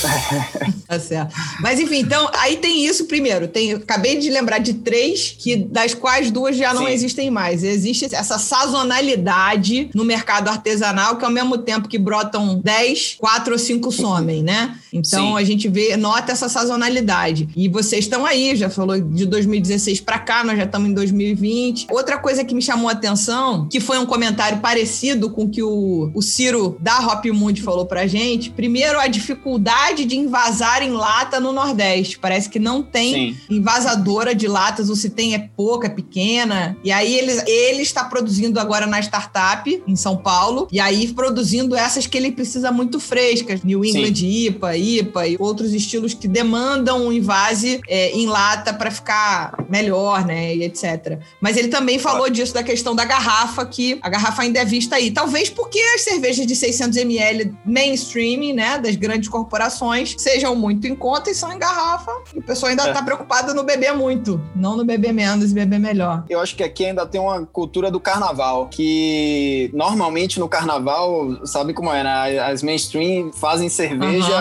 Tá 0.90 0.98
certo. 0.98 1.32
Mas 1.60 1.78
enfim, 1.78 2.00
então, 2.00 2.28
aí 2.34 2.56
tem 2.56 2.84
isso 2.84 3.04
primeiro. 3.04 3.46
Tem, 3.46 3.74
acabei 3.74 4.18
de 4.18 4.28
lembrar 4.28 4.58
de 4.58 4.74
três, 4.74 5.36
que 5.38 5.54
das 5.54 5.94
quais 5.94 6.32
duas 6.32 6.56
já 6.56 6.74
não 6.74 6.86
Sim. 6.86 6.92
existem 6.92 7.30
mais. 7.30 7.62
Existe 7.62 8.12
essa 8.12 8.38
sazonalidade 8.38 9.88
no 9.94 10.04
mercado 10.04 10.48
artesanal, 10.48 11.16
que 11.16 11.24
ao 11.24 11.30
mesmo 11.30 11.58
tempo 11.58 11.88
que 11.88 11.96
brotam 11.96 12.60
10, 12.60 13.18
quatro 13.20 13.52
ou 13.52 13.58
cinco 13.58 13.92
somem, 13.92 14.42
né? 14.42 14.76
Então 14.92 15.28
Sim. 15.28 15.36
a 15.36 15.44
gente 15.44 15.68
vê, 15.68 15.96
nota 15.96 16.32
essa 16.32 16.48
sazonalidade. 16.48 17.48
E 17.54 17.68
vocês 17.68 18.06
estão 18.06 18.26
aí, 18.26 18.56
já 18.56 18.68
falou 18.68 19.00
de 19.00 19.26
2016 19.26 20.00
para 20.00 20.18
cá, 20.18 20.42
nós 20.42 20.56
já 20.56 20.64
estamos 20.64 20.90
em 20.90 20.92
2020. 20.94 21.86
Outra 21.90 22.18
coisa 22.18 22.44
que 22.44 22.52
me 22.52 22.62
chamou 22.62 22.88
a 22.88 22.92
atenção, 22.92 23.68
que 23.68 23.78
foi 23.78 23.96
um 23.98 24.06
comentário 24.06 24.58
parecido 24.58 25.30
com 25.30 25.44
o 25.44 25.48
que 25.48 25.62
o, 25.62 26.10
o 26.12 26.20
Ciro 26.20 26.76
da 26.80 26.98
Hop 26.98 27.24
Mundi 27.26 27.62
falou 27.62 27.86
pra 27.86 28.08
gente. 28.08 28.50
Primeiro, 28.50 28.98
a 28.98 29.06
dificuldade 29.06 29.89
de 29.94 30.16
invasar 30.16 30.82
em 30.82 30.90
lata 30.90 31.40
no 31.40 31.52
Nordeste. 31.52 32.18
Parece 32.18 32.48
que 32.48 32.58
não 32.58 32.82
tem 32.82 33.34
Sim. 33.34 33.36
invasadora 33.50 34.34
de 34.34 34.46
latas, 34.46 34.88
ou 34.88 34.96
se 34.96 35.10
tem 35.10 35.34
é 35.34 35.50
pouca, 35.56 35.86
é 35.86 35.90
pequena. 35.90 36.76
E 36.82 36.90
aí 36.90 37.14
ele, 37.14 37.32
ele 37.46 37.82
está 37.82 38.04
produzindo 38.04 38.58
agora 38.58 38.86
na 38.86 39.00
startup 39.00 39.82
em 39.86 39.96
São 39.96 40.16
Paulo, 40.16 40.68
e 40.70 40.80
aí 40.80 41.08
produzindo 41.12 41.76
essas 41.76 42.06
que 42.06 42.16
ele 42.16 42.32
precisa 42.32 42.70
muito 42.72 43.00
frescas, 43.00 43.62
New 43.62 43.84
England 43.84 44.14
IPA, 44.22 44.76
IPA 44.76 45.28
e 45.28 45.36
outros 45.38 45.72
estilos 45.72 46.14
que 46.14 46.28
demandam 46.28 47.06
um 47.06 47.12
invase 47.12 47.80
é, 47.88 48.10
em 48.12 48.26
lata 48.26 48.72
para 48.72 48.90
ficar 48.90 49.66
melhor, 49.68 50.24
né, 50.24 50.54
e 50.54 50.64
etc. 50.64 51.18
Mas 51.40 51.56
ele 51.56 51.68
também 51.68 51.98
falou 51.98 52.28
disso 52.28 52.54
da 52.54 52.62
questão 52.62 52.94
da 52.94 53.04
garrafa, 53.04 53.64
que 53.66 53.98
a 54.02 54.08
garrafa 54.08 54.42
ainda 54.42 54.60
é 54.60 54.64
vista 54.64 54.96
aí. 54.96 55.10
Talvez 55.10 55.48
porque 55.48 55.78
as 55.94 56.02
cervejas 56.02 56.46
de 56.46 56.54
600 56.54 56.96
ml 56.96 57.52
mainstream, 57.64 58.54
né, 58.54 58.78
das 58.78 58.96
grandes 58.96 59.28
corporações, 59.28 59.79
sejam 60.18 60.54
muito 60.54 60.86
em 60.86 60.94
conta 60.94 61.30
e 61.30 61.34
são 61.34 61.52
em 61.52 61.58
garrafa. 61.58 62.12
E 62.34 62.38
o 62.38 62.42
pessoal 62.42 62.70
ainda 62.70 62.84
É. 62.84 62.88
está 62.90 63.02
preocupado 63.02 63.54
no 63.54 63.62
beber 63.62 63.94
muito, 63.94 64.40
não 64.54 64.76
no 64.76 64.84
beber 64.84 65.12
menos 65.12 65.50
e 65.50 65.54
beber 65.54 65.78
melhor. 65.78 66.24
Eu 66.28 66.40
acho 66.40 66.54
que 66.56 66.62
aqui 66.62 66.86
ainda 66.86 67.06
tem 67.06 67.20
uma 67.20 67.44
cultura 67.46 67.90
do 67.90 67.98
carnaval, 68.00 68.68
que 68.68 69.70
normalmente 69.72 70.38
no 70.40 70.48
carnaval, 70.48 71.46
sabe 71.46 71.72
como 71.72 71.92
é, 71.92 72.02
né? 72.02 72.38
As 72.40 72.62
mainstream 72.62 73.32
fazem 73.32 73.68
cerveja, 73.68 74.34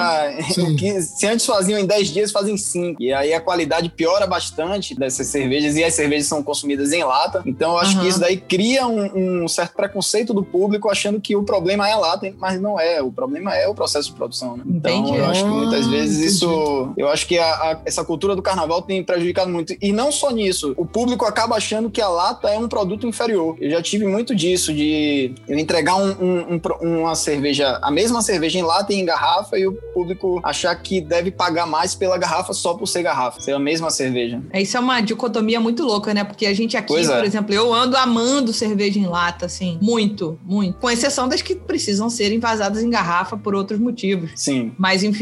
que 0.77 1.01
se 1.01 1.27
antes 1.27 1.46
faziam 1.46 1.79
em 1.79 1.86
10 1.86 2.08
dias, 2.10 2.31
fazem 2.31 2.58
5. 2.58 3.01
E 3.01 3.13
aí 3.13 3.34
a 3.34 3.41
qualidade 3.41 3.89
piora 3.89 4.25
bastante 4.27 4.96
dessas 4.98 5.27
cervejas, 5.27 5.75
e 5.75 5.84
as 5.84 5.93
cervejas 5.93 6.27
são 6.27 6.41
consumidas 6.43 6.91
em 6.91 7.03
lata. 7.03 7.41
Então 7.46 7.72
eu 7.72 7.77
acho 7.79 8.00
que 8.00 8.08
isso 8.08 8.19
daí 8.19 8.38
cria 8.38 8.88
um, 8.88 9.43
um 9.43 9.48
certo 9.48 9.75
preconceito 9.75 10.34
do 10.34 10.43
público, 10.43 10.89
achando 10.89 11.19
que 11.19 11.36
o 11.36 11.43
problema 11.43 11.88
é 11.88 11.93
a 11.93 11.98
lata, 11.98 12.34
mas 12.38 12.60
não 12.62 12.79
é. 12.79 13.01
O 13.01 13.12
problema 13.12 13.55
é 13.55 13.67
o 13.67 13.74
processo 13.75 14.10
de 14.10 14.15
produção, 14.15 14.58
né? 14.58 14.63
Então 14.67 14.91
Entendi. 14.91 15.17
eu 15.17 15.25
acho 15.30 15.44
que 15.44 15.50
muitas 15.50 15.86
Ah, 15.86 15.90
vezes 15.90 16.34
isso. 16.34 16.94
Eu 16.98 17.08
acho 17.10 17.26
que 17.28 17.38
a- 17.38 17.46
a- 17.54 17.82
essa 17.86 18.04
cultura 18.04 18.36
do 18.36 18.42
carnaval 18.42 18.82
tem 18.82 19.04
prejudicado 19.04 19.50
muito. 19.52 19.74
E 19.82 19.92
não 19.92 20.12
só 20.12 20.32
nisso, 20.32 20.74
o 20.78 20.86
público 20.86 21.26
acaba 21.26 21.56
achando 21.56 21.90
que 21.90 22.02
a 22.02 22.08
lata 22.08 22.50
é 22.50 22.58
um 22.58 22.68
produto 22.68 23.08
inferior. 23.08 23.56
Eu 23.60 23.70
já 23.72 23.82
tive 23.82 24.06
muito 24.06 24.36
disso, 24.36 24.74
de 24.74 25.34
eu 25.48 25.58
entregar 25.58 25.96
um- 25.96 26.12
um- 26.20 26.60
um 26.82 27.00
uma 27.00 27.16
cerveja, 27.16 27.80
a 27.82 27.90
mesma 27.92 28.22
cerveja 28.22 28.60
em 28.60 28.62
lata 28.64 28.94
e 28.94 28.98
em 28.98 29.06
garrafa, 29.06 29.58
e 29.58 29.66
o 29.68 29.74
público 29.94 30.40
achar 30.44 30.76
que 30.76 31.00
deve 31.02 31.32
pagar 31.32 31.66
mais 31.66 31.96
pela 31.96 32.18
garrafa 32.18 32.54
só 32.54 32.74
por 32.74 32.88
ser 32.88 33.04
garrafa, 33.04 33.40
ser 33.42 33.54
a 33.54 33.60
mesma 33.60 33.90
cerveja. 33.90 34.42
É, 34.52 34.62
Isso 34.62 34.76
é 34.78 34.80
uma 34.80 35.02
dicotomia 35.02 35.60
muito 35.60 35.84
louca, 35.84 36.14
né? 36.14 36.24
Porque 36.24 36.46
a 36.46 36.54
gente 36.54 36.76
aqui, 36.78 36.88
Pois 36.94 37.10
é. 37.10 37.16
por 37.16 37.26
exemplo, 37.26 37.54
eu 37.54 37.74
ando 37.74 37.96
amando 37.98 38.52
cerveja 38.54 39.00
em 39.00 39.06
lata, 39.06 39.46
assim, 39.46 39.78
muito, 39.82 40.40
muito. 40.46 40.78
Com 40.80 40.90
exceção 40.90 41.28
das 41.28 41.42
que 41.42 41.56
precisam 41.56 42.10
ser 42.10 42.32
envasadas 42.34 42.84
em 42.84 42.90
garrafa 42.90 43.38
por 43.38 43.56
outros 43.56 43.80
motivos. 43.80 44.32
Sim. 44.36 44.72
Mas, 44.78 45.04
enfim, 45.04 45.19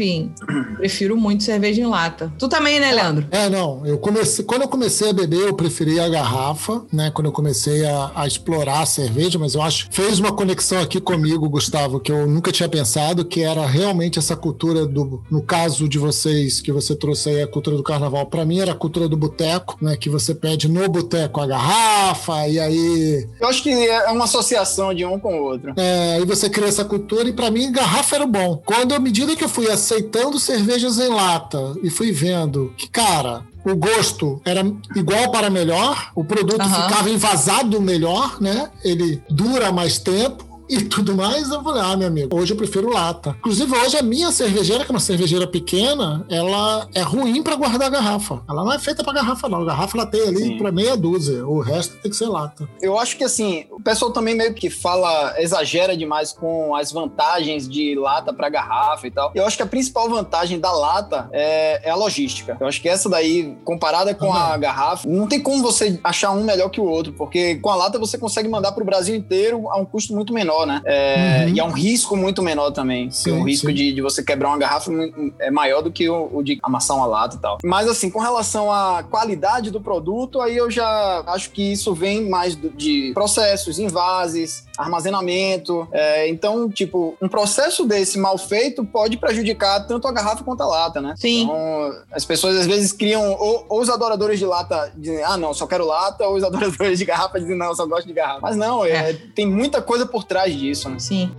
prefiro 0.76 1.16
muito 1.16 1.42
cerveja 1.44 1.80
em 1.80 1.86
lata. 1.86 2.32
Tu 2.38 2.48
também, 2.48 2.80
né, 2.80 2.92
Leandro? 2.92 3.26
É, 3.30 3.48
não. 3.48 3.84
Eu 3.86 3.98
comecei, 3.98 4.44
quando 4.44 4.62
eu 4.62 4.68
comecei 4.68 5.10
a 5.10 5.12
beber, 5.12 5.48
eu 5.48 5.54
preferi 5.54 5.98
a 6.00 6.08
garrafa, 6.08 6.82
né? 6.92 7.10
Quando 7.10 7.26
eu 7.26 7.32
comecei 7.32 7.84
a, 7.86 8.12
a 8.14 8.26
explorar 8.26 8.80
a 8.82 8.86
cerveja, 8.86 9.38
mas 9.38 9.54
eu 9.54 9.62
acho 9.62 9.88
fez 9.90 10.18
uma 10.18 10.32
conexão 10.32 10.80
aqui 10.80 11.00
comigo, 11.00 11.48
Gustavo, 11.48 12.00
que 12.00 12.12
eu 12.12 12.26
nunca 12.26 12.52
tinha 12.52 12.68
pensado, 12.68 13.24
que 13.24 13.42
era 13.42 13.66
realmente 13.66 14.18
essa 14.18 14.36
cultura 14.36 14.86
do, 14.86 15.22
no 15.30 15.42
caso 15.42 15.88
de 15.88 15.98
vocês, 15.98 16.60
que 16.60 16.72
você 16.72 16.94
trouxe 16.94 17.30
aí 17.30 17.42
a 17.42 17.46
cultura 17.46 17.76
do 17.76 17.82
carnaval. 17.82 18.26
Pra 18.26 18.44
mim 18.44 18.60
era 18.60 18.72
a 18.72 18.74
cultura 18.74 19.08
do 19.08 19.16
boteco, 19.16 19.76
né? 19.80 19.96
Que 19.96 20.08
você 20.08 20.34
pede 20.34 20.68
no 20.68 20.88
boteco 20.88 21.40
a 21.40 21.46
garrafa 21.46 22.46
e 22.48 22.58
aí 22.58 23.26
Eu 23.40 23.48
acho 23.48 23.62
que 23.62 23.70
é 23.70 24.10
uma 24.10 24.24
associação 24.24 24.92
de 24.94 25.04
um 25.04 25.18
com 25.18 25.40
o 25.40 25.44
outro. 25.44 25.72
é, 25.76 26.14
aí 26.16 26.24
você 26.24 26.48
cria 26.50 26.68
essa 26.68 26.84
cultura 26.84 27.28
e 27.28 27.32
pra 27.32 27.50
mim 27.50 27.72
garrafa 27.72 28.16
era 28.16 28.24
o 28.24 28.28
bom. 28.28 28.62
Quando 28.64 28.94
à 28.94 28.98
medida 28.98 29.34
que 29.36 29.44
eu 29.44 29.48
fui 29.48 29.68
aceitando 29.88 30.38
cervejas 30.38 30.98
em 30.98 31.08
lata 31.08 31.74
e 31.82 31.88
fui 31.88 32.12
vendo 32.12 32.74
que, 32.76 32.86
cara, 32.88 33.42
o 33.64 33.74
gosto 33.74 34.40
era 34.44 34.60
igual 34.94 35.30
para 35.30 35.48
melhor, 35.48 36.10
o 36.14 36.22
produto 36.22 36.60
Aham. 36.60 36.88
ficava 36.88 37.10
envasado 37.10 37.80
melhor, 37.80 38.40
né? 38.40 38.70
Ele 38.84 39.22
dura 39.30 39.72
mais 39.72 39.98
tempo. 39.98 40.46
E 40.68 40.82
tudo 40.82 41.16
mais, 41.16 41.50
eu 41.50 41.62
falei, 41.62 41.82
ah, 41.82 41.96
meu 41.96 42.08
amigo, 42.08 42.36
hoje 42.38 42.52
eu 42.52 42.56
prefiro 42.56 42.92
lata. 42.92 43.34
Inclusive, 43.38 43.74
hoje 43.74 43.96
a 43.96 44.02
minha 44.02 44.30
cervejeira, 44.30 44.84
que 44.84 44.90
é 44.90 44.94
uma 44.94 45.00
cervejeira 45.00 45.46
pequena, 45.46 46.26
ela 46.30 46.86
é 46.94 47.00
ruim 47.00 47.42
pra 47.42 47.56
guardar 47.56 47.90
garrafa. 47.90 48.42
Ela 48.48 48.64
não 48.64 48.72
é 48.72 48.78
feita 48.78 49.02
pra 49.02 49.12
garrafa, 49.12 49.48
não. 49.48 49.62
A 49.62 49.64
garrafa 49.64 49.96
ela 49.96 50.06
tem 50.06 50.20
ali 50.28 50.58
pra 50.58 50.70
meia 50.70 50.96
dúzia. 50.96 51.46
O 51.46 51.60
resto 51.60 51.96
tem 51.96 52.10
que 52.10 52.16
ser 52.16 52.26
lata. 52.26 52.68
Eu 52.82 52.98
acho 52.98 53.16
que 53.16 53.24
assim, 53.24 53.64
o 53.70 53.80
pessoal 53.80 54.12
também 54.12 54.34
meio 54.34 54.52
que 54.52 54.68
fala, 54.68 55.34
exagera 55.38 55.96
demais 55.96 56.32
com 56.32 56.74
as 56.74 56.92
vantagens 56.92 57.68
de 57.68 57.94
lata 57.94 58.32
para 58.32 58.48
garrafa 58.48 59.06
e 59.06 59.10
tal. 59.10 59.32
Eu 59.34 59.46
acho 59.46 59.56
que 59.56 59.62
a 59.62 59.66
principal 59.66 60.08
vantagem 60.08 60.60
da 60.60 60.72
lata 60.72 61.28
é, 61.32 61.88
é 61.88 61.90
a 61.90 61.96
logística. 61.96 62.56
Eu 62.60 62.66
acho 62.66 62.82
que 62.82 62.88
essa 62.88 63.08
daí, 63.08 63.56
comparada 63.64 64.14
com 64.14 64.32
a 64.32 64.56
garrafa, 64.58 65.08
não 65.08 65.26
tem 65.26 65.40
como 65.40 65.62
você 65.62 65.98
achar 66.04 66.30
um 66.32 66.44
melhor 66.44 66.68
que 66.68 66.80
o 66.80 66.84
outro, 66.84 67.12
porque 67.12 67.56
com 67.56 67.70
a 67.70 67.76
lata 67.76 67.98
você 67.98 68.18
consegue 68.18 68.48
mandar 68.48 68.72
para 68.72 68.82
o 68.82 68.86
Brasil 68.86 69.14
inteiro 69.14 69.68
a 69.70 69.78
um 69.78 69.84
custo 69.84 70.14
muito 70.14 70.32
menor, 70.32 70.57
né? 70.66 70.80
É, 70.84 71.28
Uhum. 71.48 71.54
E 71.54 71.60
é 71.60 71.64
um 71.64 71.70
risco 71.70 72.16
muito 72.16 72.42
menor 72.42 72.70
também. 72.70 73.10
Sim, 73.10 73.32
o 73.32 73.44
risco 73.44 73.68
sim. 73.68 73.74
de, 73.74 73.92
de 73.92 74.00
você 74.02 74.22
quebrar 74.22 74.48
uma 74.48 74.58
garrafa 74.58 74.90
é 75.38 75.50
maior 75.50 75.82
do 75.82 75.90
que 75.90 76.08
o, 76.08 76.28
o 76.32 76.42
de 76.42 76.58
amassar 76.62 76.96
uma 76.96 77.06
lata 77.06 77.36
e 77.36 77.38
tal. 77.38 77.58
Mas 77.64 77.88
assim, 77.88 78.10
com 78.10 78.18
relação 78.18 78.70
à 78.72 79.02
qualidade 79.02 79.70
do 79.70 79.80
produto, 79.80 80.40
aí 80.40 80.56
eu 80.56 80.70
já 80.70 81.22
acho 81.26 81.50
que 81.50 81.72
isso 81.72 81.94
vem 81.94 82.28
mais 82.28 82.54
do- 82.54 82.70
de 82.70 83.12
processos, 83.14 83.78
envases, 83.78 84.64
armazenamento. 84.76 85.88
É, 85.92 86.28
então, 86.28 86.68
tipo, 86.68 87.16
um 87.20 87.28
processo 87.28 87.84
desse 87.86 88.18
mal 88.18 88.36
feito 88.38 88.84
pode 88.84 89.16
prejudicar 89.16 89.86
tanto 89.86 90.06
a 90.06 90.12
garrafa 90.12 90.44
quanto 90.44 90.62
a 90.62 90.66
lata, 90.66 91.00
né? 91.00 91.14
Sim. 91.16 91.42
Então, 91.44 91.92
as 92.12 92.24
pessoas 92.24 92.56
às 92.56 92.66
vezes 92.66 92.92
criam, 92.92 93.32
ou, 93.38 93.64
ou 93.68 93.80
os 93.80 93.88
adoradores 93.88 94.38
de 94.38 94.44
lata 94.46 94.92
dizem, 94.96 95.22
ah, 95.22 95.36
não, 95.36 95.54
só 95.54 95.66
quero 95.66 95.86
lata, 95.86 96.26
ou 96.26 96.36
os 96.36 96.44
adoradores 96.44 96.98
de 96.98 97.04
garrafa 97.04 97.38
dizem, 97.40 97.56
não, 97.56 97.74
só 97.74 97.86
gosto 97.86 98.06
de 98.06 98.12
garrafa. 98.12 98.40
Mas 98.42 98.56
não, 98.56 98.84
é, 98.84 99.12
tem 99.34 99.46
muita 99.46 99.80
coisa 99.80 100.06
por 100.06 100.24
trás 100.24 100.47
disso, 100.56 100.88
né? 100.88 100.98
Sim. 100.98 101.30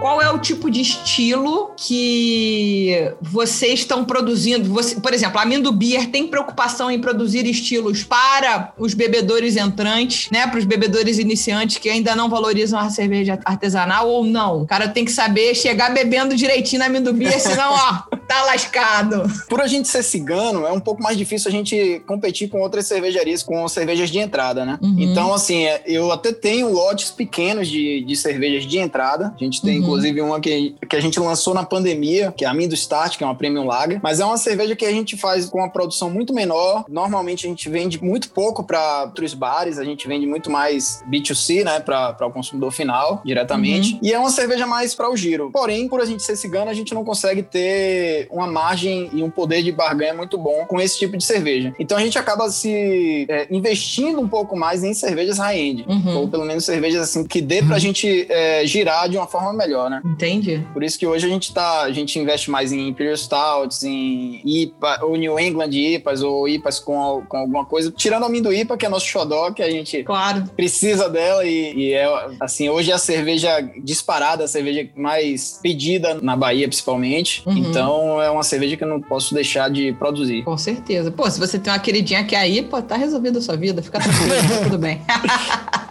Qual 0.00 0.22
é 0.22 0.30
o 0.32 0.38
tipo 0.38 0.70
de 0.70 0.80
estilo 0.80 1.72
que 1.76 3.12
vocês 3.20 3.80
estão 3.80 4.02
produzindo? 4.02 4.66
Você- 4.72 4.98
por 4.98 5.12
exemplo, 5.12 5.38
a 5.38 5.44
Mindo 5.44 5.70
Beer 5.70 6.08
tem 6.08 6.26
preocupação 6.26 6.90
em 6.90 6.98
produzir 6.98 7.46
estilos 7.46 8.02
para 8.02 8.72
os 8.78 8.94
bebedores 8.94 9.58
entrantes, 9.58 10.30
né? 10.30 10.46
Para 10.46 10.58
os 10.58 10.64
bebedores 10.64 11.18
iniciantes 11.18 11.76
que 11.76 11.90
ainda 11.90 12.16
não 12.16 12.30
valorizam 12.30 12.78
a 12.80 12.88
cerveja 12.88 13.38
artesanal 13.44 14.08
ou 14.08 14.24
não? 14.24 14.62
O 14.62 14.66
cara 14.66 14.88
tem 14.88 15.04
que 15.04 15.12
saber 15.12 15.54
chegar 15.54 15.92
bebendo 15.92 16.34
direitinho 16.34 16.78
na 16.80 16.88
Mindo 16.88 17.12
Beer, 17.12 17.38
senão, 17.38 17.70
ó, 17.74 18.16
tá 18.30 18.44
lascado. 18.44 19.24
Por 19.48 19.60
a 19.60 19.66
gente 19.66 19.88
ser 19.88 20.04
cigano, 20.04 20.64
é 20.64 20.70
um 20.70 20.78
pouco 20.78 21.02
mais 21.02 21.18
difícil 21.18 21.48
a 21.48 21.52
gente 21.52 22.00
competir 22.06 22.48
com 22.48 22.60
outras 22.60 22.86
cervejarias, 22.86 23.42
com 23.42 23.66
cervejas 23.66 24.08
de 24.08 24.20
entrada, 24.20 24.64
né? 24.64 24.78
Uhum. 24.80 24.96
Então, 24.98 25.34
assim, 25.34 25.64
é, 25.64 25.82
eu 25.84 26.12
até 26.12 26.32
tenho 26.32 26.72
lotes 26.72 27.10
pequenos 27.10 27.66
de, 27.66 28.04
de 28.04 28.14
cervejas 28.14 28.64
de 28.64 28.78
entrada. 28.78 29.34
A 29.34 29.44
gente 29.44 29.60
tem, 29.60 29.78
Uhum. 29.78 29.84
inclusive, 29.84 30.20
uma 30.20 30.40
que, 30.40 30.76
que 30.88 30.94
a 30.94 31.00
gente 31.00 31.18
lançou 31.18 31.54
na 31.54 31.64
pandemia, 31.64 32.32
que 32.36 32.44
é 32.44 32.48
a 32.48 32.54
Mindo 32.54 32.74
Start, 32.74 33.16
que 33.16 33.24
é 33.24 33.26
uma 33.26 33.34
Premium 33.34 33.66
Lager. 33.66 33.98
Mas 34.00 34.20
é 34.20 34.24
uma 34.24 34.36
cerveja 34.36 34.76
que 34.76 34.84
a 34.84 34.92
gente 34.92 35.16
faz 35.16 35.46
com 35.46 35.58
uma 35.58 35.68
produção 35.68 36.08
muito 36.08 36.32
menor. 36.32 36.84
Normalmente, 36.88 37.46
a 37.46 37.48
gente 37.48 37.68
vende 37.68 38.02
muito 38.02 38.30
pouco 38.30 38.62
para 38.62 39.04
outros 39.06 39.34
bares. 39.34 39.78
A 39.78 39.84
gente 39.84 40.06
vende 40.06 40.26
muito 40.26 40.50
mais 40.50 41.02
B2C, 41.10 41.64
né? 41.64 41.80
Para 41.80 42.26
o 42.26 42.30
consumidor 42.30 42.70
final, 42.70 43.22
diretamente. 43.24 43.98
E 44.00 44.12
é 44.12 44.18
uma 44.18 44.30
cerveja 44.30 44.66
mais 44.66 44.94
para 44.94 45.10
o 45.10 45.16
giro. 45.16 45.50
Porém, 45.52 45.88
por 45.88 46.00
a 46.00 46.04
gente 46.04 46.22
ser 46.22 46.36
cigano, 46.36 46.70
a 46.70 46.74
gente 46.74 46.94
não 46.94 47.04
consegue 47.04 47.42
ter 47.42 48.19
uma 48.30 48.46
margem 48.46 49.10
e 49.12 49.22
um 49.22 49.30
poder 49.30 49.62
de 49.62 49.72
barganha 49.72 50.14
muito 50.14 50.36
bom 50.36 50.64
com 50.66 50.80
esse 50.80 50.98
tipo 50.98 51.16
de 51.16 51.24
cerveja. 51.24 51.74
Então 51.78 51.96
a 51.96 52.00
gente 52.00 52.18
acaba 52.18 52.50
se 52.50 53.26
é, 53.28 53.46
investindo 53.50 54.20
um 54.20 54.28
pouco 54.28 54.56
mais 54.56 54.82
em 54.82 54.94
cervejas 54.94 55.38
high-end. 55.38 55.84
Uhum. 55.88 56.18
Ou 56.18 56.28
pelo 56.28 56.44
menos 56.44 56.64
cervejas 56.64 57.02
assim 57.02 57.24
que 57.24 57.40
dê 57.40 57.62
pra 57.62 57.78
gente 57.78 58.26
é, 58.28 58.64
girar 58.66 59.08
de 59.08 59.16
uma 59.16 59.26
forma 59.26 59.52
melhor, 59.52 59.90
né? 59.90 60.00
Entendi. 60.04 60.64
Por 60.72 60.82
isso 60.82 60.98
que 60.98 61.06
hoje 61.06 61.26
a 61.26 61.28
gente 61.28 61.52
tá, 61.52 61.82
a 61.82 61.92
gente 61.92 62.18
investe 62.18 62.50
mais 62.50 62.72
em 62.72 62.88
Imperial 62.88 63.16
Stouts, 63.16 63.82
em 63.82 64.40
IPA, 64.44 65.00
ou 65.02 65.16
New 65.16 65.38
England 65.38 65.70
IPAs, 65.72 66.22
ou 66.22 66.48
IPAs 66.48 66.78
com, 66.78 67.22
com 67.28 67.36
alguma 67.36 67.64
coisa. 67.64 67.90
Tirando 67.90 68.24
a 68.24 68.54
IPA, 68.54 68.76
que 68.76 68.86
é 68.86 68.88
nosso 68.88 69.06
xodó, 69.06 69.50
que 69.52 69.62
a 69.62 69.70
gente 69.70 70.02
Claro. 70.02 70.44
precisa 70.56 71.08
dela 71.08 71.44
e, 71.44 71.74
e 71.74 71.92
é 71.92 72.06
assim, 72.40 72.68
hoje 72.68 72.90
é 72.90 72.94
a 72.94 72.98
cerveja 72.98 73.60
disparada, 73.82 74.44
a 74.44 74.48
cerveja 74.48 74.88
mais 74.96 75.58
pedida 75.62 76.18
na 76.20 76.36
Bahia, 76.36 76.68
principalmente. 76.68 77.42
Uhum. 77.46 77.58
Então 77.58 78.09
é 78.18 78.30
uma 78.30 78.42
cerveja 78.42 78.76
que 78.78 78.84
eu 78.84 78.88
não 78.88 79.00
posso 79.00 79.34
deixar 79.34 79.68
de 79.68 79.92
produzir. 79.92 80.42
Com 80.42 80.56
certeza. 80.56 81.10
Pô, 81.10 81.30
se 81.30 81.38
você 81.38 81.58
tem 81.58 81.70
uma 81.70 81.78
queridinha 81.78 82.24
que 82.24 82.34
é 82.34 82.38
aí, 82.38 82.62
pô, 82.62 82.80
tá 82.80 82.96
resolvida 82.96 83.38
a 83.38 83.42
sua 83.42 83.56
vida. 83.56 83.82
Fica 83.82 84.00
tranquilo, 84.00 84.30
tá 84.48 84.64
tudo 84.64 84.78
bem. 84.78 85.02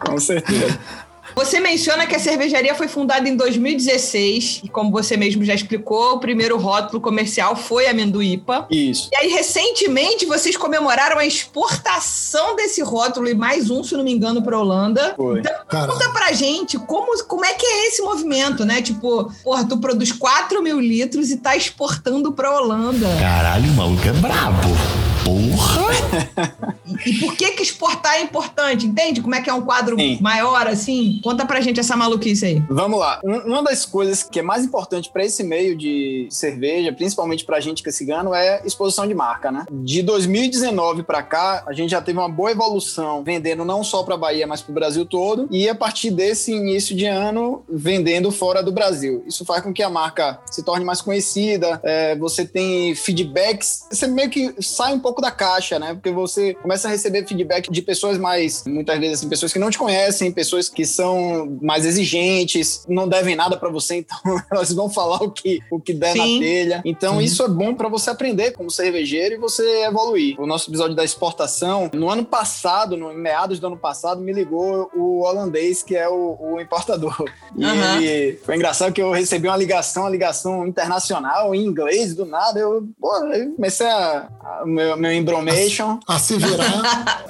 Com 0.04 0.18
certeza. 0.18 0.80
Você 1.36 1.60
menciona 1.60 2.06
que 2.06 2.16
a 2.16 2.20
cervejaria 2.20 2.76
foi 2.76 2.88
fundada 2.88 3.28
em 3.28 3.36
2016 3.36 4.62
e, 4.64 4.70
como 4.70 4.92
você 4.92 5.16
mesmo 5.18 5.44
já 5.44 5.54
explicou, 5.54 6.16
o 6.16 6.20
primeiro 6.20 6.58
rótulo 6.58 7.02
comercial 7.02 7.56
foi 7.56 7.88
a 7.88 7.92
Amendoípa. 7.92 8.68
Isso. 8.70 9.10
E 9.12 9.16
aí, 9.18 9.30
recentemente, 9.30 10.26
vocês 10.26 10.56
comemoraram 10.58 11.18
a 11.18 11.26
exportação 11.26 12.56
desse 12.56 12.82
rótulo 12.82 13.28
e 13.28 13.34
mais 13.34 13.70
um, 13.70 13.84
se 13.84 13.96
não 13.96 14.04
me 14.04 14.12
engano, 14.12 14.42
para 14.42 14.60
Holanda. 14.60 15.14
Foi. 15.16 15.40
Então, 15.40 15.54
Cara, 15.68 15.88
conta 15.92 16.10
pra 16.10 16.32
gente 16.32 16.78
como, 16.80 17.24
como 17.26 17.46
é 17.46 17.54
que 17.54 17.66
é 17.66 17.88
esse 17.88 18.02
movimento, 18.02 18.66
né? 18.66 18.82
Tipo, 18.82 19.32
porra, 19.44 19.66
tu 19.68 19.78
produz 19.78 20.12
4 20.12 20.62
mil 20.62 20.80
litros 20.80 21.30
e 21.32 21.38
tá 21.38 21.56
exportando 21.56 22.32
pra 22.32 22.52
Holanda. 22.52 23.08
Caralho, 23.20 23.70
o 23.72 23.76
maluco 23.76 24.08
é 24.08 24.14
brabo. 24.14 25.09
Porra! 25.30 26.66
E 27.06 27.14
por 27.20 27.36
que 27.36 27.52
que 27.52 27.64
exportar 27.64 28.16
é 28.16 28.22
importante? 28.22 28.86
Entende? 28.88 29.22
Como 29.22 29.36
é 29.36 29.42
que 29.42 29.50
é 29.50 29.54
um 29.54 29.62
quadro 29.62 29.96
Sim. 29.98 30.18
maior 30.22 30.68
assim? 30.68 31.20
Conta 31.24 31.46
pra 31.46 31.62
gente 31.62 31.80
essa 31.80 31.96
maluquice 31.96 32.46
aí. 32.46 32.64
Vamos 32.70 33.00
lá. 33.00 33.20
Um- 33.24 33.50
Uma 33.50 33.64
das 33.64 33.86
coisas 33.86 34.24
que 34.24 34.40
é 34.40 34.42
mais 34.42 34.66
importante 34.66 35.10
para 35.12 35.24
esse 35.24 35.44
meio 35.44 35.78
de 35.78 36.28
cerveja, 36.30 36.92
principalmente 36.92 37.46
pra 37.46 37.60
gente 37.60 37.82
que 37.84 37.90
é 37.90 37.92
cigano, 37.92 38.34
é 38.34 38.62
exposição 38.66 39.08
de 39.08 39.14
marca, 39.14 39.52
né? 39.52 39.66
De 39.72 40.02
2019 40.02 41.04
para 41.04 41.22
cá, 41.22 41.64
a 41.68 41.74
gente 41.74 41.92
já 41.92 42.02
teve 42.02 42.18
uma 42.18 42.30
boa 42.30 42.52
evolução 42.52 43.24
vendendo 43.24 43.64
não 43.64 43.84
só 43.84 44.04
para 44.04 44.18
Bahia, 44.18 44.46
mas 44.48 44.62
para 44.62 44.72
o 44.72 44.76
Brasil 44.76 45.06
todo. 45.06 45.48
E 45.52 45.70
a 45.70 45.76
partir 45.76 46.12
desse 46.12 46.52
início 46.52 46.96
de 46.96 47.06
ano, 47.06 47.64
vendendo 47.70 48.32
fora 48.32 48.62
do 48.64 48.72
Brasil. 48.72 49.24
Isso 49.28 49.46
faz 49.46 49.62
com 49.64 49.72
que 49.74 49.84
a 49.84 49.90
marca 49.90 50.40
se 50.52 50.64
torne 50.64 50.84
mais 50.84 51.02
conhecida. 51.02 51.80
é, 51.84 52.16
você 52.18 52.46
tem 52.46 52.94
feedbacks. 52.96 53.86
Você 53.92 54.08
meio 54.08 54.30
que 54.30 54.54
sai 54.62 54.94
um 54.94 55.00
pouco 55.00 55.19
pouco 55.20 55.22
da 55.22 55.32
caixa, 55.32 55.78
né? 55.78 55.94
Porque 55.94 56.12
você 56.12 56.54
começa 56.56 56.88
a 56.88 56.92
receber 56.92 57.28
feedback 57.28 57.70
de 57.70 57.82
pessoas 57.82 58.18
mais, 58.18 58.64
muitas 58.66 58.98
vezes, 59.00 59.20
assim, 59.20 59.30
pessoas 59.30 59.52
que 59.54 59.60
não 59.60 59.70
te 59.70 59.78
conhecem, 59.78 60.32
pessoas 60.32 60.70
que 60.70 60.86
são 60.86 61.58
mais 61.62 61.86
exigentes, 61.86 62.86
não 62.88 63.08
devem 63.08 63.36
nada 63.36 63.58
para 63.58 63.70
você, 63.70 63.98
então 64.00 64.18
elas 64.52 64.72
vão 64.74 64.90
falar 64.90 65.22
o 65.22 65.32
que, 65.32 65.60
o 65.70 65.80
que 65.80 65.94
der 65.94 66.14
Sim. 66.14 66.36
na 66.40 66.46
telha. 66.46 66.82
Então 66.86 67.22
isso 67.22 67.44
é 67.44 67.48
bom 67.48 67.74
para 67.76 67.90
você 67.90 68.10
aprender 68.10 68.52
como 68.52 68.72
cervejeiro 68.72 69.36
e 69.36 69.38
você 69.38 69.84
evoluir. 69.86 70.40
O 70.40 70.48
nosso 70.48 70.70
episódio 70.70 70.96
da 70.96 71.04
exportação, 71.04 71.90
no 71.94 72.10
ano 72.10 72.24
passado, 72.26 72.96
no 72.98 73.12
em 73.12 73.18
meados 73.18 73.60
do 73.60 73.68
ano 73.68 73.78
passado, 73.78 74.22
me 74.22 74.32
ligou 74.32 74.90
o 74.96 75.22
holandês, 75.22 75.84
que 75.84 75.96
é 75.96 76.08
o, 76.08 76.38
o 76.40 76.62
importador. 76.62 77.16
E 77.58 77.64
ele 78.06 78.38
foi 78.38 78.56
engraçado 78.56 78.94
que 78.94 79.02
eu 79.02 79.12
recebi 79.12 79.48
uma 79.48 79.58
ligação, 79.58 80.04
uma 80.04 80.10
ligação 80.10 80.66
internacional 80.68 81.54
em 81.54 81.66
inglês, 81.66 82.14
do 82.16 82.26
nada. 82.26 82.60
Eu, 82.60 82.88
pô, 83.00 83.16
eu 83.34 83.52
comecei 83.56 83.88
a, 83.88 84.30
a- 84.42 84.64
meu, 84.66 84.96
meu 84.98 85.09
embromation. 85.14 86.00
A 86.08 86.18
se 86.20 86.36
virar. 86.38 87.26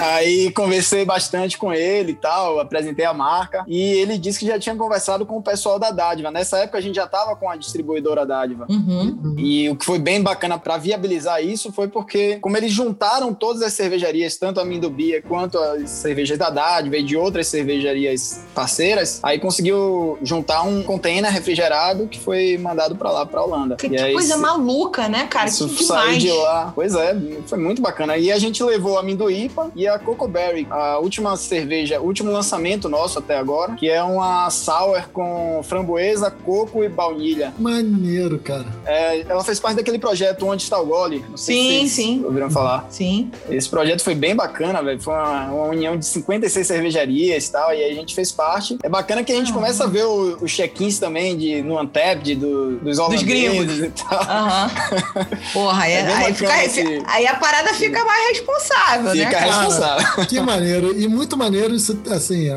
Aí 0.00 0.50
conversei 0.52 1.04
bastante 1.04 1.58
com 1.58 1.72
ele 1.72 2.12
e 2.12 2.14
tal, 2.14 2.60
apresentei 2.60 3.04
a 3.04 3.12
marca. 3.12 3.64
E 3.66 3.80
ele 3.94 4.18
disse 4.18 4.38
que 4.38 4.46
já 4.46 4.58
tinha 4.58 4.74
conversado 4.76 5.26
com 5.26 5.36
o 5.36 5.42
pessoal 5.42 5.78
da 5.78 5.90
Dádiva. 5.90 6.30
Nessa 6.30 6.58
época 6.58 6.78
a 6.78 6.80
gente 6.80 6.94
já 6.96 7.04
estava 7.04 7.34
com 7.36 7.48
a 7.48 7.56
distribuidora 7.56 8.24
Dádiva. 8.26 8.66
Uhum. 8.68 9.34
E 9.38 9.68
o 9.68 9.76
que 9.76 9.84
foi 9.84 9.98
bem 9.98 10.22
bacana 10.22 10.58
para 10.58 10.76
viabilizar 10.76 11.42
isso 11.42 11.72
foi 11.72 11.88
porque, 11.88 12.36
como 12.40 12.56
eles 12.56 12.72
juntaram 12.72 13.32
todas 13.34 13.62
as 13.62 13.72
cervejarias, 13.72 14.36
tanto 14.36 14.60
a 14.60 14.64
Mindubia 14.64 15.22
quanto 15.22 15.58
as 15.58 15.90
cervejas 15.90 16.38
da 16.38 16.50
Dádiva 16.50 16.96
e 16.96 17.02
de 17.02 17.16
outras 17.16 17.46
cervejarias 17.48 18.40
parceiras, 18.54 19.20
aí 19.22 19.38
conseguiu 19.38 20.18
juntar 20.22 20.62
um 20.62 20.82
container 20.82 21.30
refrigerado 21.30 22.06
que 22.08 22.18
foi 22.20 22.56
mandado 22.58 22.96
para 22.96 23.10
lá, 23.10 23.26
para 23.26 23.42
Holanda. 23.42 23.76
Que, 23.76 23.86
E 23.86 23.90
que 23.90 23.96
aí 24.00 24.12
coisa 24.12 24.34
se- 24.34 24.40
maluca, 24.40 25.08
né, 25.08 25.26
cara? 25.26 25.48
isso 25.48 25.68
que 25.68 25.84
saiu 25.84 26.00
demais. 26.18 26.22
de 26.22 26.32
lá. 26.32 26.53
Pois 26.74 26.94
é, 26.94 27.16
foi 27.46 27.58
muito 27.58 27.80
bacana. 27.82 28.16
E 28.16 28.30
a 28.30 28.38
gente 28.38 28.62
levou 28.62 28.98
a 28.98 29.02
Minduípa 29.02 29.70
e 29.74 29.86
a 29.86 29.98
Coco 29.98 30.26
Berry, 30.28 30.66
a 30.70 30.98
última 30.98 31.36
cerveja, 31.36 32.00
o 32.00 32.04
último 32.06 32.30
lançamento 32.30 32.88
nosso 32.88 33.18
até 33.18 33.36
agora, 33.36 33.74
que 33.74 33.88
é 33.88 34.02
uma 34.02 34.48
sour 34.50 35.08
com 35.12 35.60
framboesa, 35.62 36.30
coco 36.30 36.82
e 36.84 36.88
baunilha. 36.88 37.52
Maneiro, 37.58 38.38
cara. 38.38 38.66
É, 38.86 39.20
ela 39.20 39.42
fez 39.44 39.58
parte 39.60 39.76
daquele 39.76 39.98
projeto 39.98 40.46
Onde 40.46 40.62
Está 40.62 40.78
o 40.80 40.86
Gole. 40.86 41.24
Não 41.28 41.36
sei 41.36 41.54
Sim, 41.56 41.86
se 41.88 41.94
sim. 41.94 42.24
ouviram 42.24 42.50
falar. 42.50 42.86
Sim. 42.90 43.30
Esse 43.48 43.68
projeto 43.68 44.02
foi 44.02 44.14
bem 44.14 44.34
bacana, 44.34 44.82
velho. 44.82 45.00
Foi 45.00 45.14
uma, 45.14 45.46
uma 45.50 45.64
união 45.66 45.96
de 45.96 46.06
56 46.06 46.66
cervejarias 46.66 47.46
e 47.46 47.52
tal, 47.52 47.72
e 47.74 47.82
aí 47.82 47.92
a 47.92 47.94
gente 47.94 48.14
fez 48.14 48.30
parte. 48.32 48.78
É 48.82 48.88
bacana 48.88 49.22
que 49.24 49.32
a 49.32 49.36
gente 49.36 49.52
começa 49.52 49.84
a 49.84 49.86
ver 49.86 50.04
os 50.04 50.50
check-ins 50.52 50.98
também 50.98 51.36
de, 51.36 51.62
no 51.62 51.80
Untapped, 51.80 52.34
do, 52.36 52.76
dos 52.78 52.98
holandeses 52.98 53.26
gringos. 53.26 53.78
e 53.78 53.90
tal. 53.90 54.20
Aham. 54.22 54.70
Porra, 55.52 55.88
É 55.88 56.02
bem 56.02 56.14
aí, 56.14 56.34
fica- 56.46 56.64
esse- 56.64 57.02
aí 57.06 57.26
a 57.26 57.34
parada 57.34 57.72
fica 57.74 58.04
mais 58.04 58.28
responsável, 58.28 59.02
né? 59.14 59.24
Fica 59.24 59.30
cara? 59.30 59.44
responsável. 59.46 60.26
Que 60.26 60.40
maneiro. 60.40 60.98
E 60.98 61.06
muito 61.08 61.36
maneiro 61.36 61.74
isso, 61.74 61.98
assim, 62.10 62.48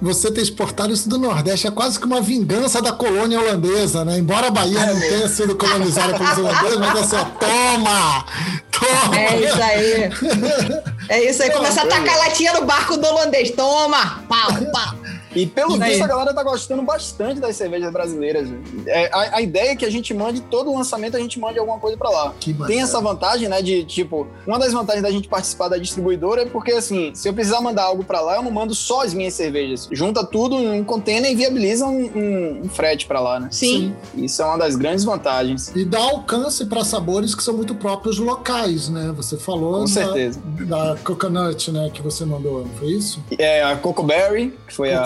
você 0.00 0.30
ter 0.30 0.40
exportado 0.42 0.92
isso 0.92 1.08
do 1.08 1.18
Nordeste 1.18 1.66
é 1.66 1.70
quase 1.70 1.98
que 1.98 2.06
uma 2.06 2.20
vingança 2.20 2.80
da 2.82 2.92
colônia 2.92 3.40
holandesa, 3.40 4.04
né? 4.04 4.18
Embora 4.18 4.48
a 4.48 4.50
Bahia 4.50 4.86
não 4.86 5.00
tenha 5.00 5.28
sido 5.28 5.54
colonizada 5.56 6.14
pelos 6.18 6.38
holandeses, 6.38 6.78
mas 6.78 6.98
assim, 7.00 7.16
ó, 7.16 7.24
toma! 7.24 8.24
Toma! 8.70 9.16
É 9.18 9.40
isso 9.40 9.62
aí. 9.62 10.80
É 11.10 11.28
isso 11.28 11.42
aí. 11.42 11.50
Começa 11.50 11.82
a 11.82 11.86
tacar 11.86 12.16
latinha 12.18 12.52
no 12.52 12.64
barco 12.64 12.96
do 12.96 13.04
holandês. 13.04 13.50
Toma! 13.50 14.22
Pau, 14.28 14.48
pau. 14.72 14.94
E 15.34 15.46
pelo 15.46 15.78
visto, 15.78 16.02
a 16.02 16.06
galera 16.06 16.34
tá 16.34 16.42
gostando 16.42 16.82
bastante 16.82 17.40
das 17.40 17.56
cervejas 17.56 17.92
brasileiras. 17.92 18.48
É, 18.86 19.08
a, 19.12 19.36
a 19.36 19.40
ideia 19.42 19.70
é 19.70 19.76
que 19.76 19.84
a 19.84 19.90
gente 19.90 20.12
mande, 20.12 20.40
todo 20.42 20.72
lançamento, 20.74 21.16
a 21.16 21.20
gente 21.20 21.38
mande 21.38 21.58
alguma 21.58 21.78
coisa 21.78 21.96
pra 21.96 22.10
lá. 22.10 22.34
Que 22.40 22.52
Tem 22.66 22.80
essa 22.82 23.00
vantagem, 23.00 23.48
né, 23.48 23.62
de, 23.62 23.84
tipo, 23.84 24.26
uma 24.46 24.58
das 24.58 24.72
vantagens 24.72 25.02
da 25.02 25.10
gente 25.10 25.28
participar 25.28 25.68
da 25.68 25.78
distribuidora 25.78 26.42
é 26.42 26.46
porque, 26.46 26.72
assim, 26.72 27.12
se 27.14 27.28
eu 27.28 27.32
precisar 27.32 27.60
mandar 27.60 27.84
algo 27.84 28.04
pra 28.04 28.20
lá, 28.20 28.36
eu 28.36 28.42
não 28.42 28.50
mando 28.50 28.74
só 28.74 29.02
as 29.04 29.14
minhas 29.14 29.34
cervejas. 29.34 29.88
Junta 29.92 30.24
tudo 30.24 30.56
em 30.58 30.80
um 30.80 30.84
container 30.84 31.30
e 31.30 31.34
viabiliza 31.34 31.86
um, 31.86 32.04
um- 32.14 32.60
um 32.64 32.68
frete 32.68 33.06
pra 33.06 33.20
lá, 33.20 33.38
né? 33.40 33.48
Sim. 33.50 33.94
Isso 34.16 34.42
é 34.42 34.44
uma 34.44 34.58
das 34.58 34.76
grandes 34.76 35.04
vantagens. 35.04 35.70
E 35.74 35.84
dá 35.84 35.98
alcance 36.00 36.66
para 36.66 36.84
sabores 36.84 37.34
que 37.34 37.42
são 37.42 37.54
muito 37.54 37.74
próprios 37.74 38.18
locais, 38.18 38.88
né? 38.88 39.12
Você 39.16 39.36
falou 39.36 39.74
Com 39.74 39.80
da, 39.80 39.86
certeza. 39.86 40.40
da 40.66 40.96
coconut, 41.04 41.70
né, 41.70 41.90
que 41.92 42.02
você 42.02 42.24
mandou, 42.24 42.60
não 42.64 42.74
foi 42.74 42.88
isso? 42.88 43.20
É 43.38 43.62
a 43.62 43.76
Coco 43.76 44.02
Berry, 44.02 44.52
que 44.66 44.74
foi 44.74 44.92
a, 44.92 45.02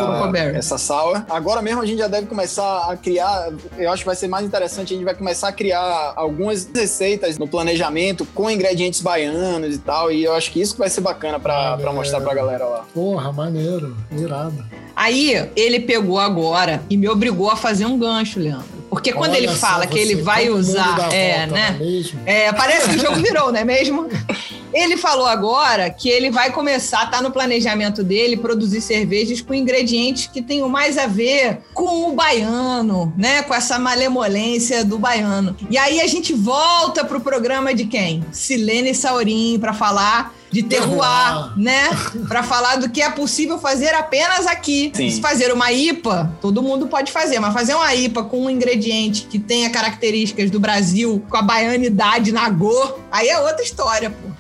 Essa 0.57 0.79
sour. 0.79 1.23
Agora 1.29 1.63
mesmo 1.63 1.81
a 1.81 1.87
gente 1.87 1.99
já 1.99 2.09
deve 2.09 2.27
começar 2.27 2.91
a 2.91 2.97
criar, 2.97 3.51
eu 3.77 3.91
acho 3.91 4.03
que 4.03 4.07
vai 4.07 4.17
ser 4.17 4.29
mais 4.29 4.47
interessante, 4.47 4.93
a 4.93 4.97
gente 4.97 5.05
vai 5.05 5.15
começar 5.15 5.49
a 5.49 5.53
criar 5.53 6.13
algumas 6.17 6.69
receitas 6.75 7.39
no 7.39 7.47
planejamento 7.47 8.27
com 8.35 8.51
ingredientes 8.51 9.01
baianos 9.01 9.75
e 9.75 9.79
tal, 9.79 10.11
e 10.11 10.25
eu 10.25 10.35
acho 10.35 10.51
que 10.51 10.61
isso 10.61 10.75
que 10.75 10.81
vai 10.81 10.91
ser 10.91 11.01
bacana 11.01 11.39
pra, 11.39 11.77
pra 11.77 11.93
mostrar 11.93 12.21
pra 12.21 12.35
galera 12.35 12.65
lá. 12.65 12.85
Porra, 12.95 13.33
maneiro, 13.33 13.97
irado. 14.13 14.65
Aí 14.97 15.51
ele 15.57 15.81
pegou 15.81 16.19
agora 16.19 16.83
e 16.89 16.97
me 16.97 17.09
obrigou 17.09 17.51
a 17.51 17.57
fazer 17.57 17.85
um 17.85 17.99
gancho, 17.99 18.39
Leandro. 18.39 18.85
Porque 18.89 19.13
quando 19.13 19.33
Olha 19.33 19.39
ele 19.39 19.49
fala 19.49 19.87
que 19.87 19.99
ele 19.99 20.23
vai 20.23 20.49
usar. 20.49 21.13
É, 21.13 21.47
volta, 21.47 21.55
né? 21.55 21.69
é 21.69 21.85
mesmo? 21.85 22.21
É, 22.25 22.53
parece 22.53 22.91
que 22.91 22.97
o 22.97 22.99
jogo 23.01 23.17
virou, 23.17 23.51
não 23.51 23.59
é 23.59 23.65
mesmo? 23.65 24.09
Ele 24.75 24.97
falou 24.97 25.27
agora 25.27 25.89
que 25.89 26.09
ele 26.09 26.31
vai 26.31 26.51
começar, 26.51 27.09
tá 27.11 27.23
no 27.23 27.31
planejamento 27.31 28.03
dele, 28.03 28.37
produzir 28.37 28.81
cervejas 28.81 29.41
com 29.41 29.55
ingredientes 29.55 30.27
que 30.27 30.43
tenham 30.43 30.69
mais 30.69 30.99
a 30.99 31.07
ver 31.07 31.61
com 31.73 32.11
o 32.11 32.13
baiano, 32.13 33.15
né? 33.17 33.43
Com 33.43 33.55
essa 33.55 33.79
malemolência 33.79 34.85
do 34.85 34.99
baiano. 34.99 35.57
E 35.71 35.79
aí 35.79 36.01
a 36.01 36.07
gente 36.09 36.33
volta 36.33 37.05
pro 37.05 37.21
programa 37.21 37.73
de 37.73 37.85
quem? 37.85 38.25
Silene 38.33 38.95
Saurim, 38.95 39.59
para 39.61 39.73
falar 39.73 40.35
de 40.55 40.63
terroir, 40.63 41.57
né? 41.57 41.91
Para 42.29 42.43
falar 42.45 42.77
do 42.77 42.89
que 42.89 43.03
é 43.03 43.11
possível 43.11 43.59
fazer 43.59 43.93
apenas 43.95 44.47
aqui. 44.47 44.93
Sim. 44.95 45.11
Se 45.11 45.21
fazer 45.21 45.53
uma 45.53 45.73
IPA, 45.73 46.33
todo 46.41 46.63
mundo 46.63 46.87
pode 46.87 47.11
fazer, 47.11 47.41
mas 47.41 47.53
fazer 47.53 47.75
uma 47.75 47.93
IPA 47.93 48.23
com 48.25 48.45
um 48.45 48.51
ingrediente 48.51 49.27
que 49.29 49.39
tenha 49.39 49.69
características 49.71 50.51
do 50.51 50.61
Brasil, 50.61 51.25
com 51.29 51.37
a 51.37 51.43
baianidade 51.43 52.31
na 52.31 52.49
go, 52.49 53.01
aí 53.11 53.29
é 53.29 53.41
outra 53.41 53.63
história, 53.63 54.11
pô. 54.11 54.34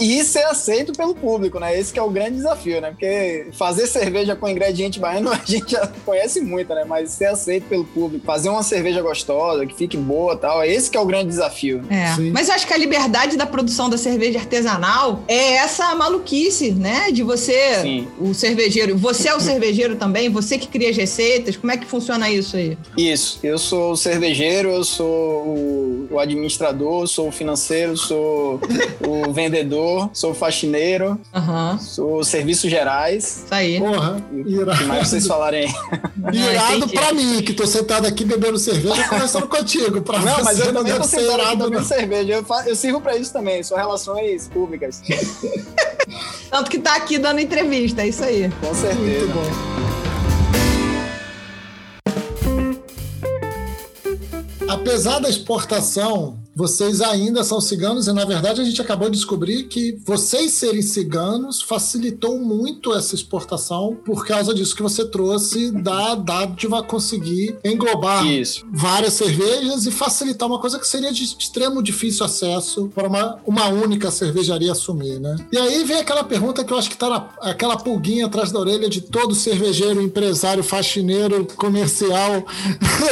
E 0.00 0.24
ser 0.24 0.44
aceito 0.44 0.92
pelo 0.92 1.14
público, 1.14 1.58
né? 1.58 1.78
Esse 1.78 1.92
que 1.92 1.98
é 1.98 2.02
o 2.02 2.10
grande 2.10 2.36
desafio, 2.36 2.80
né? 2.80 2.90
Porque 2.90 3.48
fazer 3.52 3.86
cerveja 3.86 4.34
com 4.34 4.48
ingrediente 4.48 4.98
baiano 4.98 5.30
a 5.32 5.40
gente 5.44 5.72
já 5.72 5.86
conhece 6.04 6.40
muito, 6.40 6.74
né? 6.74 6.84
Mas 6.86 7.10
ser 7.10 7.26
aceito 7.26 7.64
pelo 7.64 7.84
público, 7.84 8.24
fazer 8.24 8.48
uma 8.48 8.62
cerveja 8.62 9.02
gostosa, 9.02 9.66
que 9.66 9.74
fique 9.74 9.96
boa 9.96 10.34
e 10.34 10.38
tal, 10.38 10.64
esse 10.64 10.90
que 10.90 10.96
é 10.96 11.00
o 11.00 11.06
grande 11.06 11.28
desafio. 11.28 11.82
É. 11.90 12.14
Sim. 12.14 12.30
Mas 12.30 12.48
eu 12.48 12.54
acho 12.54 12.66
que 12.66 12.72
a 12.72 12.78
liberdade 12.78 13.36
da 13.36 13.46
produção 13.46 13.88
da 13.88 13.98
cerveja 13.98 14.38
artesanal 14.38 15.22
é 15.28 15.54
essa 15.56 15.94
maluquice, 15.94 16.72
né? 16.72 17.10
De 17.10 17.22
você, 17.22 17.80
Sim. 17.82 18.08
o 18.18 18.32
cervejeiro. 18.34 18.96
Você 18.96 19.28
é 19.28 19.34
o 19.34 19.40
cervejeiro 19.40 19.96
também? 19.96 20.28
Você 20.28 20.58
que 20.58 20.68
cria 20.68 20.90
as 20.90 20.96
receitas? 20.96 21.56
Como 21.56 21.72
é 21.72 21.76
que 21.76 21.86
funciona 21.86 22.30
isso 22.30 22.56
aí? 22.56 22.76
Isso, 22.96 23.38
eu 23.42 23.58
sou 23.58 23.92
o 23.92 23.96
cervejeiro, 23.96 24.70
eu 24.70 24.84
sou 24.84 25.06
o, 25.06 26.08
o 26.10 26.18
administrador, 26.18 27.06
sou 27.06 27.28
o 27.28 27.32
financeiro, 27.32 27.96
sou 27.96 28.60
o 29.10 29.32
vendedor, 29.32 30.10
sou 30.12 30.32
faxineiro, 30.34 31.18
Aham. 31.34 31.78
sou 31.78 32.22
serviços 32.24 32.70
gerais. 32.70 33.42
Isso 33.44 33.54
aí. 33.54 33.78
Porra, 33.78 34.22
O 34.32 34.44
que 34.44 34.54
mais 34.54 34.78
irado. 34.86 35.04
vocês 35.06 35.26
falarem? 35.26 35.66
Irado 36.32 36.88
pra 36.88 37.12
mim, 37.12 37.42
que 37.42 37.52
tô 37.52 37.66
sentado 37.66 38.06
aqui 38.06 38.24
bebendo 38.24 38.58
cerveja 38.58 39.00
e 39.00 39.08
conversando 39.08 39.48
contigo. 39.48 40.00
Pra 40.02 40.18
Não, 40.20 40.44
mas 40.44 40.58
eu 40.60 40.72
também 40.72 40.94
tô 40.94 41.04
ser 41.04 41.20
sentado 41.20 41.34
aqui 41.40 41.42
irado, 41.42 41.64
bebendo 41.70 41.84
cerveja. 41.84 42.32
Eu, 42.34 42.44
fa- 42.44 42.64
eu 42.66 42.76
sirvo 42.76 43.00
pra 43.00 43.16
isso 43.16 43.32
também, 43.32 43.62
sou 43.62 43.76
relações 43.76 44.48
públicas. 44.48 45.02
Tanto 46.50 46.70
que 46.70 46.78
tá 46.78 46.96
aqui 46.96 47.18
dando 47.18 47.40
entrevista, 47.40 48.02
é 48.02 48.08
isso 48.08 48.24
aí. 48.24 48.50
Com 48.60 48.74
certeza. 48.74 49.00
Muito 49.00 49.32
bom. 49.32 49.89
Apesar 54.70 55.18
da 55.18 55.28
exportação, 55.28 56.38
vocês 56.54 57.00
ainda 57.00 57.42
são 57.42 57.60
ciganos 57.60 58.06
e, 58.06 58.12
na 58.12 58.24
verdade, 58.24 58.60
a 58.60 58.64
gente 58.64 58.80
acabou 58.80 59.08
de 59.08 59.16
descobrir 59.16 59.64
que 59.64 59.98
vocês 60.04 60.52
serem 60.52 60.82
ciganos 60.82 61.60
facilitou 61.60 62.38
muito 62.38 62.94
essa 62.94 63.14
exportação 63.14 63.96
por 64.04 64.24
causa 64.26 64.54
disso 64.54 64.76
que 64.76 64.82
você 64.82 65.04
trouxe 65.04 65.72
da 65.72 66.14
dádiva 66.14 66.82
conseguir 66.82 67.56
englobar 67.64 68.24
Isso. 68.26 68.64
várias 68.72 69.14
cervejas 69.14 69.86
e 69.86 69.90
facilitar 69.90 70.48
uma 70.48 70.60
coisa 70.60 70.78
que 70.78 70.86
seria 70.86 71.12
de 71.12 71.24
extremo 71.24 71.82
difícil 71.82 72.24
acesso 72.24 72.90
para 72.94 73.08
uma, 73.08 73.38
uma 73.46 73.66
única 73.68 74.10
cervejaria 74.10 74.70
assumir, 74.70 75.18
né? 75.18 75.36
E 75.50 75.58
aí 75.58 75.82
vem 75.82 75.98
aquela 75.98 76.22
pergunta 76.22 76.62
que 76.62 76.72
eu 76.72 76.78
acho 76.78 76.90
que 76.90 76.96
tá 76.96 77.08
na, 77.08 77.28
aquela 77.40 77.76
pulguinha 77.76 78.26
atrás 78.26 78.52
da 78.52 78.60
orelha 78.60 78.88
de 78.88 79.00
todo 79.00 79.34
cervejeiro, 79.34 80.00
empresário, 80.00 80.62
faxineiro, 80.62 81.46
comercial 81.56 82.44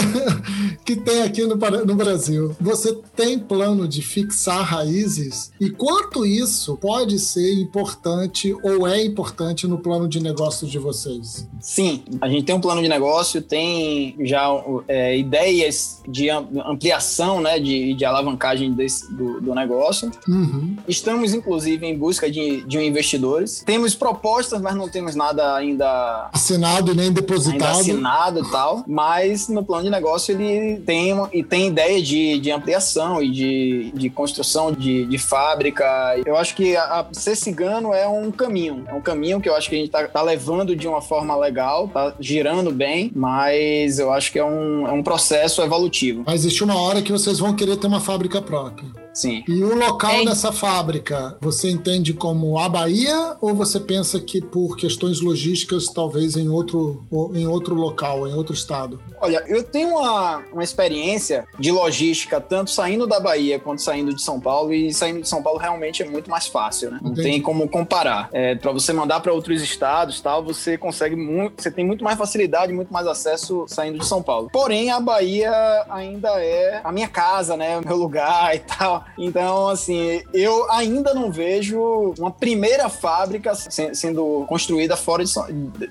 que 0.84 0.94
tem 0.96 1.22
aqui 1.22 1.47
no, 1.48 1.84
no 1.84 1.94
Brasil. 1.94 2.54
Você 2.60 2.96
tem 3.16 3.38
plano 3.38 3.88
de 3.88 4.02
fixar 4.02 4.62
raízes 4.62 5.50
e 5.60 5.70
quanto 5.70 6.24
isso 6.24 6.76
pode 6.76 7.18
ser 7.18 7.54
importante 7.54 8.54
ou 8.62 8.86
é 8.86 9.02
importante 9.04 9.66
no 9.66 9.78
plano 9.78 10.08
de 10.08 10.20
negócio 10.20 10.66
de 10.66 10.78
vocês? 10.78 11.48
Sim, 11.60 12.02
a 12.20 12.28
gente 12.28 12.44
tem 12.44 12.54
um 12.54 12.60
plano 12.60 12.82
de 12.82 12.88
negócio, 12.88 13.42
tem 13.42 14.16
já 14.20 14.48
é, 14.86 15.16
ideias 15.16 16.02
de 16.06 16.28
ampliação, 16.30 17.40
né, 17.40 17.58
de, 17.58 17.94
de 17.94 18.04
alavancagem 18.04 18.72
desse, 18.72 19.12
do, 19.12 19.40
do 19.40 19.54
negócio. 19.54 20.10
Uhum. 20.28 20.76
Estamos, 20.86 21.34
inclusive, 21.34 21.86
em 21.86 21.96
busca 21.96 22.30
de, 22.30 22.62
de 22.62 22.78
investidores. 22.78 23.62
Temos 23.64 23.94
propostas, 23.94 24.60
mas 24.60 24.74
não 24.74 24.88
temos 24.88 25.14
nada 25.14 25.54
ainda 25.54 26.28
assinado 26.32 26.94
nem 26.94 27.12
depositado. 27.12 27.62
Ainda 27.62 27.70
assinado 27.70 28.40
e 28.40 28.50
tal. 28.50 28.84
Mas 28.86 29.48
no 29.48 29.64
plano 29.64 29.84
de 29.84 29.90
negócio 29.90 30.32
ele 30.32 30.80
tem, 30.80 31.14
e 31.38 31.42
tem 31.42 31.68
ideia 31.68 32.02
de, 32.02 32.38
de 32.38 32.50
ampliação 32.50 33.22
e 33.22 33.30
de, 33.30 33.92
de 33.94 34.10
construção 34.10 34.72
de, 34.72 35.06
de 35.06 35.18
fábrica. 35.18 35.84
Eu 36.26 36.36
acho 36.36 36.54
que 36.54 36.76
a, 36.76 37.00
a 37.00 37.06
ser 37.12 37.36
cigano 37.36 37.92
é 37.94 38.08
um 38.08 38.30
caminho. 38.30 38.84
É 38.88 38.94
um 38.94 39.00
caminho 39.00 39.40
que 39.40 39.48
eu 39.48 39.54
acho 39.54 39.68
que 39.68 39.76
a 39.76 39.78
gente 39.78 39.90
tá, 39.90 40.06
tá 40.08 40.22
levando 40.22 40.74
de 40.74 40.88
uma 40.88 41.00
forma 41.00 41.36
legal, 41.36 41.88
tá 41.88 42.14
girando 42.18 42.72
bem, 42.72 43.12
mas 43.14 43.98
eu 43.98 44.12
acho 44.12 44.32
que 44.32 44.38
é 44.38 44.44
um, 44.44 44.86
é 44.86 44.92
um 44.92 45.02
processo 45.02 45.62
evolutivo. 45.62 46.24
Vai 46.24 46.34
existir 46.34 46.64
uma 46.64 46.80
hora 46.80 47.02
que 47.02 47.12
vocês 47.12 47.38
vão 47.38 47.54
querer 47.54 47.76
ter 47.76 47.86
uma 47.86 48.00
fábrica 48.00 48.42
própria. 48.42 49.07
Sim. 49.18 49.42
E 49.48 49.64
o 49.64 49.74
local 49.74 50.24
dessa 50.24 50.52
fábrica, 50.52 51.36
você 51.40 51.68
entende 51.68 52.14
como 52.14 52.56
a 52.56 52.68
Bahia 52.68 53.36
ou 53.40 53.52
você 53.52 53.80
pensa 53.80 54.20
que 54.20 54.40
por 54.40 54.76
questões 54.76 55.20
logísticas, 55.20 55.88
talvez 55.88 56.36
em 56.36 56.48
outro, 56.48 57.04
em 57.34 57.44
outro 57.44 57.74
local, 57.74 58.28
em 58.28 58.34
outro 58.34 58.54
estado? 58.54 59.00
Olha, 59.20 59.42
eu 59.48 59.64
tenho 59.64 59.88
uma, 59.88 60.36
uma 60.52 60.62
experiência 60.62 61.44
de 61.58 61.72
logística, 61.72 62.40
tanto 62.40 62.70
saindo 62.70 63.08
da 63.08 63.18
Bahia 63.18 63.58
quanto 63.58 63.82
saindo 63.82 64.14
de 64.14 64.22
São 64.22 64.38
Paulo, 64.38 64.72
e 64.72 64.94
saindo 64.94 65.20
de 65.20 65.28
São 65.28 65.42
Paulo 65.42 65.58
realmente 65.58 66.00
é 66.00 66.08
muito 66.08 66.30
mais 66.30 66.46
fácil, 66.46 66.92
né? 66.92 67.00
Não 67.02 67.10
Entendi. 67.10 67.28
tem 67.28 67.42
como 67.42 67.68
comparar. 67.68 68.28
É, 68.32 68.54
para 68.54 68.70
você 68.70 68.92
mandar 68.92 69.18
para 69.18 69.32
outros 69.32 69.60
estados, 69.60 70.20
tal, 70.20 70.44
você 70.44 70.78
consegue 70.78 71.16
muito, 71.16 71.60
você 71.60 71.72
tem 71.72 71.84
muito 71.84 72.04
mais 72.04 72.16
facilidade, 72.16 72.72
muito 72.72 72.92
mais 72.92 73.08
acesso 73.08 73.64
saindo 73.66 73.98
de 73.98 74.06
São 74.06 74.22
Paulo. 74.22 74.48
Porém, 74.52 74.92
a 74.92 75.00
Bahia 75.00 75.50
ainda 75.90 76.28
é 76.40 76.80
a 76.84 76.92
minha 76.92 77.08
casa, 77.08 77.56
né? 77.56 77.78
O 77.78 77.84
meu 77.84 77.96
lugar 77.96 78.54
e 78.54 78.60
tal. 78.60 79.07
Então, 79.16 79.68
assim, 79.68 80.22
eu 80.32 80.70
ainda 80.70 81.14
não 81.14 81.30
vejo 81.30 82.14
uma 82.18 82.30
primeira 82.30 82.88
fábrica 82.88 83.54
sendo 83.54 84.44
construída 84.48 84.96
fora 84.96 85.24
de, 85.24 85.32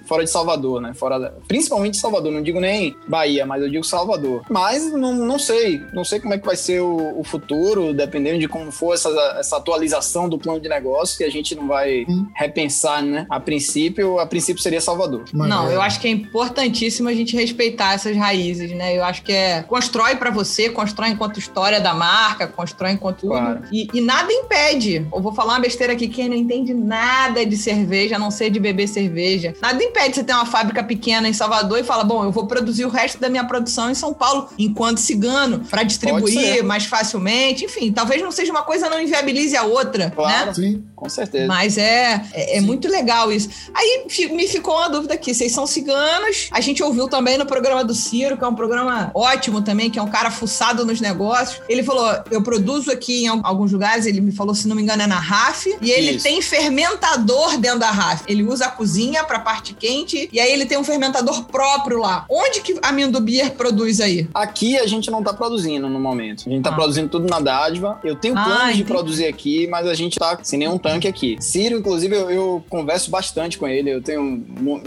fora 0.06 0.24
de 0.24 0.30
Salvador, 0.30 0.82
né? 0.82 0.94
Fora, 0.94 1.34
principalmente 1.48 1.94
de 1.94 2.00
Salvador, 2.00 2.32
não 2.32 2.42
digo 2.42 2.60
nem 2.60 2.96
Bahia, 3.08 3.46
mas 3.46 3.62
eu 3.62 3.70
digo 3.70 3.84
Salvador. 3.84 4.44
Mas 4.50 4.92
não, 4.92 5.14
não 5.14 5.40
sei, 5.40 5.82
não 5.94 6.04
sei 6.04 6.20
como 6.20 6.34
é 6.34 6.38
que 6.38 6.46
vai 6.46 6.56
ser 6.56 6.82
o, 6.82 7.20
o 7.20 7.24
futuro, 7.24 7.94
dependendo 7.94 8.40
de 8.40 8.48
como 8.48 8.72
for 8.72 8.94
essa, 8.94 9.10
essa 9.40 9.58
atualização 9.58 10.30
do 10.30 10.38
plano 10.38 10.60
de 10.60 10.70
negócio, 10.70 11.18
que 11.18 11.24
a 11.24 11.32
gente 11.32 11.56
não 11.56 11.68
vai 11.68 12.06
hum. 12.08 12.28
repensar, 12.36 13.02
né? 13.02 13.26
A 13.30 13.40
princípio, 13.40 14.20
a 14.20 14.26
princípio 14.26 14.62
seria 14.62 14.82
Salvador. 14.82 15.26
Mas 15.34 15.50
não, 15.50 15.70
é. 15.70 15.76
eu 15.76 15.82
acho 15.82 16.00
que 16.00 16.08
é 16.08 16.12
importantíssimo 16.12 17.10
a 17.10 17.14
gente 17.14 17.36
respeitar 17.36 17.94
essas 17.94 18.16
raízes, 18.16 18.72
né? 18.72 18.98
Eu 18.98 19.04
acho 19.04 19.24
que 19.24 19.32
é 19.32 19.64
constrói 19.64 20.16
para 20.16 20.30
você, 20.30 20.70
constrói 20.70 21.10
enquanto 21.10 21.40
história 21.40 21.80
da 21.80 21.94
marca, 21.94 22.48
constrói 22.48 22.92
enquanto 22.98 23.18
tudo. 23.18 23.32
Claro. 23.32 23.62
E, 23.72 23.88
e, 23.94 24.02
nada 24.02 24.32
impede. 24.32 25.08
Eu 25.14 25.22
vou 25.22 25.34
falar 25.34 25.54
uma 25.54 25.60
besteira 25.60 25.94
aqui, 25.94 26.08
quem 26.08 26.30
não 26.30 26.36
entende 26.36 26.74
nada 26.74 27.46
de 27.46 27.58
cerveja, 27.58 28.16
a 28.16 28.20
não 28.20 28.32
ser 28.32 28.50
de 28.50 28.60
beber 28.60 28.88
cerveja. 28.88 29.54
Nada 29.62 29.84
impede 29.84 30.16
você 30.16 30.24
ter 30.24 30.34
uma 30.34 30.46
fábrica 30.46 30.84
pequena 30.84 31.28
em 31.28 31.34
Salvador 31.34 31.80
e 31.80 31.84
falar: 31.84 32.04
bom, 32.04 32.24
eu 32.24 32.32
vou 32.32 32.48
produzir 32.48 32.86
o 32.86 32.90
resto 32.90 33.20
da 33.20 33.30
minha 33.30 33.46
produção 33.46 33.90
em 33.90 33.96
São 33.96 34.14
Paulo, 34.14 34.50
enquanto 34.58 35.00
cigano, 35.00 35.60
para 35.60 35.84
distribuir 35.84 36.64
mais 36.64 36.86
facilmente. 36.86 37.66
Enfim, 37.66 37.92
talvez 37.92 38.22
não 38.22 38.32
seja 38.32 38.52
uma 38.52 38.64
coisa, 38.64 38.90
não 38.90 39.02
inviabilize 39.02 39.56
a 39.56 39.64
outra. 39.64 40.12
Claro, 40.12 40.48
né? 40.48 40.54
sim, 40.54 40.84
com 40.96 41.10
certeza. 41.10 41.48
Mas 41.48 41.78
é, 41.78 42.22
é, 42.34 42.58
é 42.58 42.62
muito 42.62 42.88
legal 42.88 43.32
isso. 43.32 43.50
Aí 43.74 44.06
me 44.32 44.48
ficou 44.48 44.76
uma 44.76 44.90
dúvida 44.90 45.14
aqui: 45.14 45.34
vocês 45.34 45.52
são 45.52 45.68
ciganos. 45.68 46.50
A 46.52 46.62
gente 46.62 46.84
ouviu 46.84 47.08
também 47.08 47.38
no 47.38 47.46
programa 47.46 47.84
do 47.84 47.94
Ciro, 47.94 48.38
que 48.38 48.44
é 48.44 48.48
um 48.48 48.56
programa 48.56 49.12
ótimo 49.14 49.62
também, 49.62 49.90
que 49.90 50.00
é 50.00 50.02
um 50.02 50.10
cara 50.10 50.32
fuçado 50.32 50.86
nos 50.86 51.02
negócios. 51.02 51.62
Ele 51.68 51.84
falou: 51.84 52.24
eu 52.32 52.42
produzo 52.42 52.87
aqui 52.91 53.23
em 53.23 53.28
alguns 53.28 53.71
lugares, 53.71 54.06
ele 54.06 54.21
me 54.21 54.32
falou, 54.32 54.56
se 54.56 54.67
não 54.67 54.76
me 54.76 54.82
engano, 54.82 55.02
é 55.02 55.08
na 55.08 55.19
RAF. 55.19 55.76
E 55.82 55.91
ele 55.91 56.12
Isso. 56.12 56.23
tem 56.23 56.41
fermentador 56.41 57.58
dentro 57.58 57.80
da 57.80 57.91
RAF. 57.91 58.23
Ele 58.28 58.43
usa 58.43 58.65
a 58.65 58.69
cozinha 58.69 59.23
para 59.23 59.39
parte 59.39 59.73
quente 59.73 60.30
e 60.32 60.39
aí 60.39 60.52
ele 60.52 60.65
tem 60.65 60.78
um 60.78 60.84
fermentador 60.84 61.45
próprio 61.45 62.00
lá. 62.00 62.26
Onde 62.30 62.62
que 62.62 62.78
a 62.82 62.91
Mindubier 62.91 63.52
produz 63.54 64.00
aí? 64.00 64.28
Aqui 64.34 64.78
a 64.78 64.88
gente 64.88 65.10
não 65.12 65.23
tá 65.23 65.34
produzindo 65.34 65.89
no 65.89 66.00
momento. 66.00 66.43
A 66.47 66.50
gente 66.50 66.63
tá 66.63 66.69
ah. 66.69 66.76
produzindo 66.76 67.10
tudo 67.10 67.28
na 67.28 67.39
dádiva. 67.39 68.00
Eu 68.04 68.15
tenho 68.15 68.34
planos 68.34 68.62
ah, 68.62 68.71
de 68.71 68.84
produzir 68.84 69.26
aqui, 69.26 69.67
mas 69.67 69.88
a 69.88 69.93
gente 69.93 70.17
tá 70.17 70.38
sem 70.41 70.60
nenhum 70.60 70.78
tanque 70.78 71.08
aqui. 71.08 71.38
Ciro, 71.39 71.78
inclusive, 71.78 72.15
eu, 72.15 72.30
eu, 72.30 72.63
converso 72.69 73.10
bastante 73.10 73.58
com 73.58 73.67
ele. 73.67 73.89
Eu 73.89 74.02
tenho. 74.02 74.45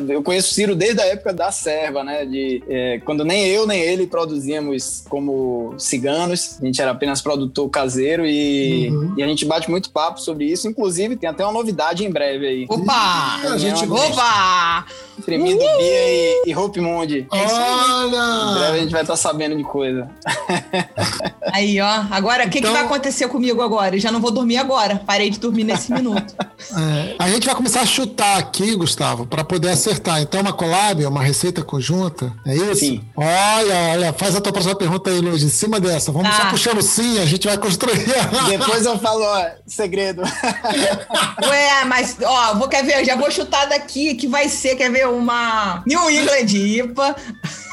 Eu 0.09 0.23
conheço 0.23 0.55
Ciro 0.55 0.75
desde 0.75 1.01
a 1.01 1.07
época 1.07 1.33
da 1.33 1.51
serva, 1.51 2.03
né? 2.03 2.25
De 2.25 2.63
é, 2.69 3.01
quando 3.05 3.25
nem 3.25 3.47
eu 3.47 3.67
nem 3.67 3.81
ele 3.81 4.07
produzíamos 4.07 5.05
como 5.09 5.75
ciganos. 5.79 6.59
A 6.61 6.65
gente 6.65 6.81
era 6.81 6.91
apenas 6.91 7.21
produtor 7.21 7.69
caseiro 7.69 7.90
e, 7.97 8.89
uhum. 8.91 9.15
e, 9.17 9.23
a 9.23 9.27
gente 9.27 9.45
bate 9.45 9.71
muito 9.71 9.91
papo 9.91 10.21
sobre 10.21 10.45
isso. 10.45 10.69
Inclusive, 10.69 11.17
tem 11.17 11.29
até 11.29 11.45
uma 11.45 11.53
novidade 11.53 12.05
em 12.05 12.11
breve 12.11 12.47
aí. 12.47 12.67
Opa! 12.69 13.41
a 13.45 13.59
gente 13.59 13.85
Opa! 13.85 14.87
Tremindo 15.21 15.59
Bia 15.59 15.69
e, 15.79 16.43
e 16.47 16.57
Hope 16.57 16.81
Mundi. 16.81 17.27
É 17.33 17.37
Olha! 17.37 18.51
Em 18.51 18.55
breve 18.55 18.77
a 18.77 18.81
gente 18.81 18.93
vai 18.93 19.03
estar 19.03 19.15
tá 19.15 19.17
sabendo 19.17 19.57
de 19.57 19.63
coisa. 19.63 20.09
Aí, 21.53 21.81
ó. 21.81 22.05
Agora, 22.11 22.47
o 22.47 22.51
que, 22.51 22.59
então... 22.59 22.71
que 22.71 22.77
vai 22.77 22.87
acontecer 22.87 23.29
comigo 23.29 23.63
agora? 23.63 23.97
Eu 23.97 24.01
já 24.01 24.11
não 24.11 24.21
vou 24.21 24.31
dormir 24.31 24.57
agora. 24.57 25.03
Parei 25.05 25.31
de 25.31 25.39
dormir 25.39 25.65
nesse 25.65 25.93
minuto. 25.93 26.35
É, 26.39 27.17
a 27.19 27.29
gente 27.29 27.47
vai 27.47 27.55
começar 27.55 27.81
a 27.81 27.87
chutar 27.87 28.39
aqui, 28.39 28.75
Gustavo, 28.77 29.27
para 29.27 29.43
poder 29.45 29.71
acertar. 29.71 30.21
Então, 30.21 30.41
uma 30.41 30.53
collab, 30.53 31.05
uma 31.07 31.23
receita 31.23 31.63
conjunta, 31.63 32.33
é 32.47 32.55
isso? 32.55 32.77
Sim. 32.77 33.01
Olha, 33.17 33.93
olha, 33.93 34.13
faz 34.13 34.37
a 34.37 34.41
tua 34.41 34.53
próxima 34.53 34.75
pergunta 34.75 35.11
aí, 35.11 35.21
Luiz, 35.21 35.43
em 35.43 35.49
cima 35.49 35.81
dessa. 35.81 36.13
Vamos 36.13 36.31
tá. 36.31 36.43
só 36.43 36.51
puxando 36.51 36.83
sim, 36.83 37.19
a 37.19 37.27
gente 37.27 37.47
vai 37.47 37.59
construir. 37.59 38.05
Depois 38.49 38.85
eu 38.85 38.99
falo, 38.99 39.23
ó, 39.23 39.47
segredo. 39.67 40.23
Ué, 40.23 41.85
mas, 41.87 42.17
ó, 42.23 42.55
vou, 42.55 42.69
quer 42.69 42.85
ver, 42.85 43.05
já 43.05 43.17
vou 43.17 43.31
chutar 43.31 43.67
daqui, 43.67 44.15
que 44.15 44.29
vai 44.29 44.49
ser, 44.49 44.77
quer 44.77 44.91
ver, 44.91 45.07
uma 45.11 45.83
New 45.87 46.11
England 46.11 46.55
IPA. 46.55 47.17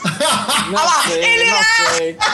Não 0.04 0.74
Olha 0.74 0.84
lá, 0.84 1.04
sei, 1.04 1.24
ele 1.24 1.52
não 1.52 1.58
é... 1.58 1.64
sei. 1.96 2.18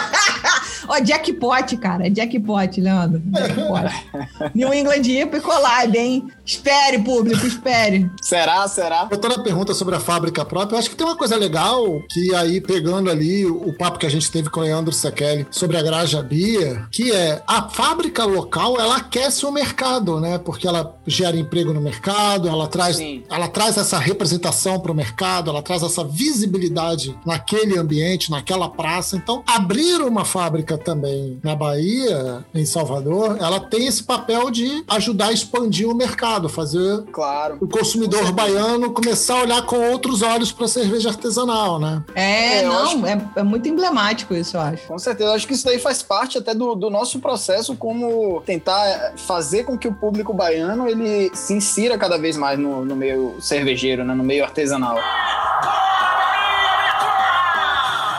Ó, 0.87 0.99
jackpot, 0.99 1.77
cara. 1.77 2.13
Jackpot, 2.13 2.81
Leandro. 2.81 3.21
Jackpot. 3.31 4.51
New 4.53 4.73
England 4.73 5.07
IPA 5.07 5.37
e 5.37 5.41
collab, 5.41 5.97
hein? 5.97 6.27
Espere, 6.45 6.99
público, 6.99 7.45
espere. 7.45 8.09
Será, 8.21 8.67
será? 8.67 9.05
Voltando 9.05 9.35
a 9.35 9.43
pergunta 9.43 9.73
sobre 9.73 9.95
a 9.95 9.99
fábrica 9.99 10.43
própria, 10.43 10.75
eu 10.75 10.79
acho 10.79 10.89
que 10.89 10.95
tem 10.95 11.07
uma 11.07 11.15
coisa 11.15 11.37
legal 11.37 12.01
que 12.09 12.35
aí, 12.35 12.59
pegando 12.59 13.09
ali 13.09 13.45
o 13.45 13.73
papo 13.77 13.97
que 13.97 14.05
a 14.05 14.09
gente 14.09 14.29
teve 14.29 14.49
com 14.49 14.59
o 14.59 14.63
Leandro 14.63 14.93
Sekeli 14.93 15.47
sobre 15.49 15.77
a 15.77 15.81
Graja 15.81 16.21
Bia, 16.21 16.85
que 16.91 17.11
é 17.11 17.41
a 17.47 17.69
fábrica 17.69 18.25
local, 18.25 18.79
ela 18.79 18.97
aquece 18.97 19.45
o 19.45 19.51
mercado, 19.51 20.19
né? 20.19 20.37
Porque 20.37 20.67
ela 20.67 20.95
gera 21.07 21.37
emprego 21.37 21.73
no 21.73 21.79
mercado, 21.79 22.47
ela 22.49 22.67
traz, 22.67 22.99
ela 23.29 23.47
traz 23.47 23.77
essa 23.77 23.97
representação 23.97 24.79
para 24.79 24.91
o 24.91 24.95
mercado, 24.95 25.49
ela 25.49 25.61
traz 25.61 25.81
essa 25.81 26.03
visibilidade 26.03 27.17
naquele 27.25 27.52
ambiente, 27.77 28.31
naquela 28.31 28.69
praça. 28.69 29.15
Então, 29.15 29.43
abrir 29.45 30.01
uma 30.01 30.25
fábrica 30.25 30.77
também 30.77 31.39
na 31.43 31.55
Bahia, 31.55 32.43
em 32.53 32.65
Salvador, 32.65 33.37
ela 33.39 33.59
tem 33.59 33.87
esse 33.87 34.03
papel 34.03 34.49
de 34.49 34.83
ajudar 34.87 35.27
a 35.27 35.31
expandir 35.31 35.87
o 35.87 35.95
mercado, 35.95 36.49
fazer 36.49 37.03
claro. 37.11 37.57
o 37.61 37.67
consumidor 37.67 38.31
baiano 38.31 38.91
começar 38.91 39.39
a 39.39 39.41
olhar 39.41 39.61
com 39.63 39.77
outros 39.91 40.21
olhos 40.21 40.51
para 40.51 40.67
cerveja 40.67 41.09
artesanal, 41.09 41.79
né? 41.79 42.03
É, 42.15 42.59
é 42.59 42.67
não, 42.67 43.05
é, 43.05 43.21
é, 43.37 43.43
muito 43.43 43.67
emblemático 43.67 44.33
isso, 44.33 44.57
eu 44.57 44.61
acho. 44.61 44.87
Com 44.87 44.99
certeza, 44.99 45.29
eu 45.29 45.33
acho 45.33 45.47
que 45.47 45.53
isso 45.53 45.65
daí 45.65 45.79
faz 45.79 46.01
parte 46.01 46.37
até 46.37 46.53
do, 46.53 46.75
do 46.75 46.89
nosso 46.89 47.19
processo 47.19 47.75
como 47.75 48.41
tentar 48.45 49.13
fazer 49.17 49.63
com 49.63 49.77
que 49.77 49.87
o 49.87 49.93
público 49.93 50.33
baiano 50.33 50.87
ele 50.87 51.31
se 51.33 51.53
insira 51.53 51.97
cada 51.97 52.17
vez 52.17 52.37
mais 52.37 52.57
no, 52.59 52.85
no 52.85 52.95
meio 52.95 53.35
cervejeiro, 53.39 54.03
né? 54.03 54.13
no 54.13 54.23
meio 54.23 54.43
artesanal. 54.43 54.97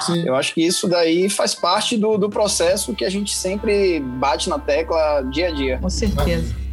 Sim. 0.07 0.25
Eu 0.27 0.35
acho 0.35 0.55
que 0.55 0.65
isso 0.65 0.89
daí 0.89 1.29
faz 1.29 1.55
parte 1.55 1.97
do, 1.97 2.17
do 2.17 2.29
processo 2.29 2.95
que 2.95 3.05
a 3.05 3.11
gente 3.11 3.35
sempre 3.35 4.01
bate 4.01 4.49
na 4.49 4.59
tecla 4.59 5.23
dia 5.23 5.49
a 5.49 5.51
dia. 5.51 5.79
Com 5.79 5.91
certeza. 5.91 6.64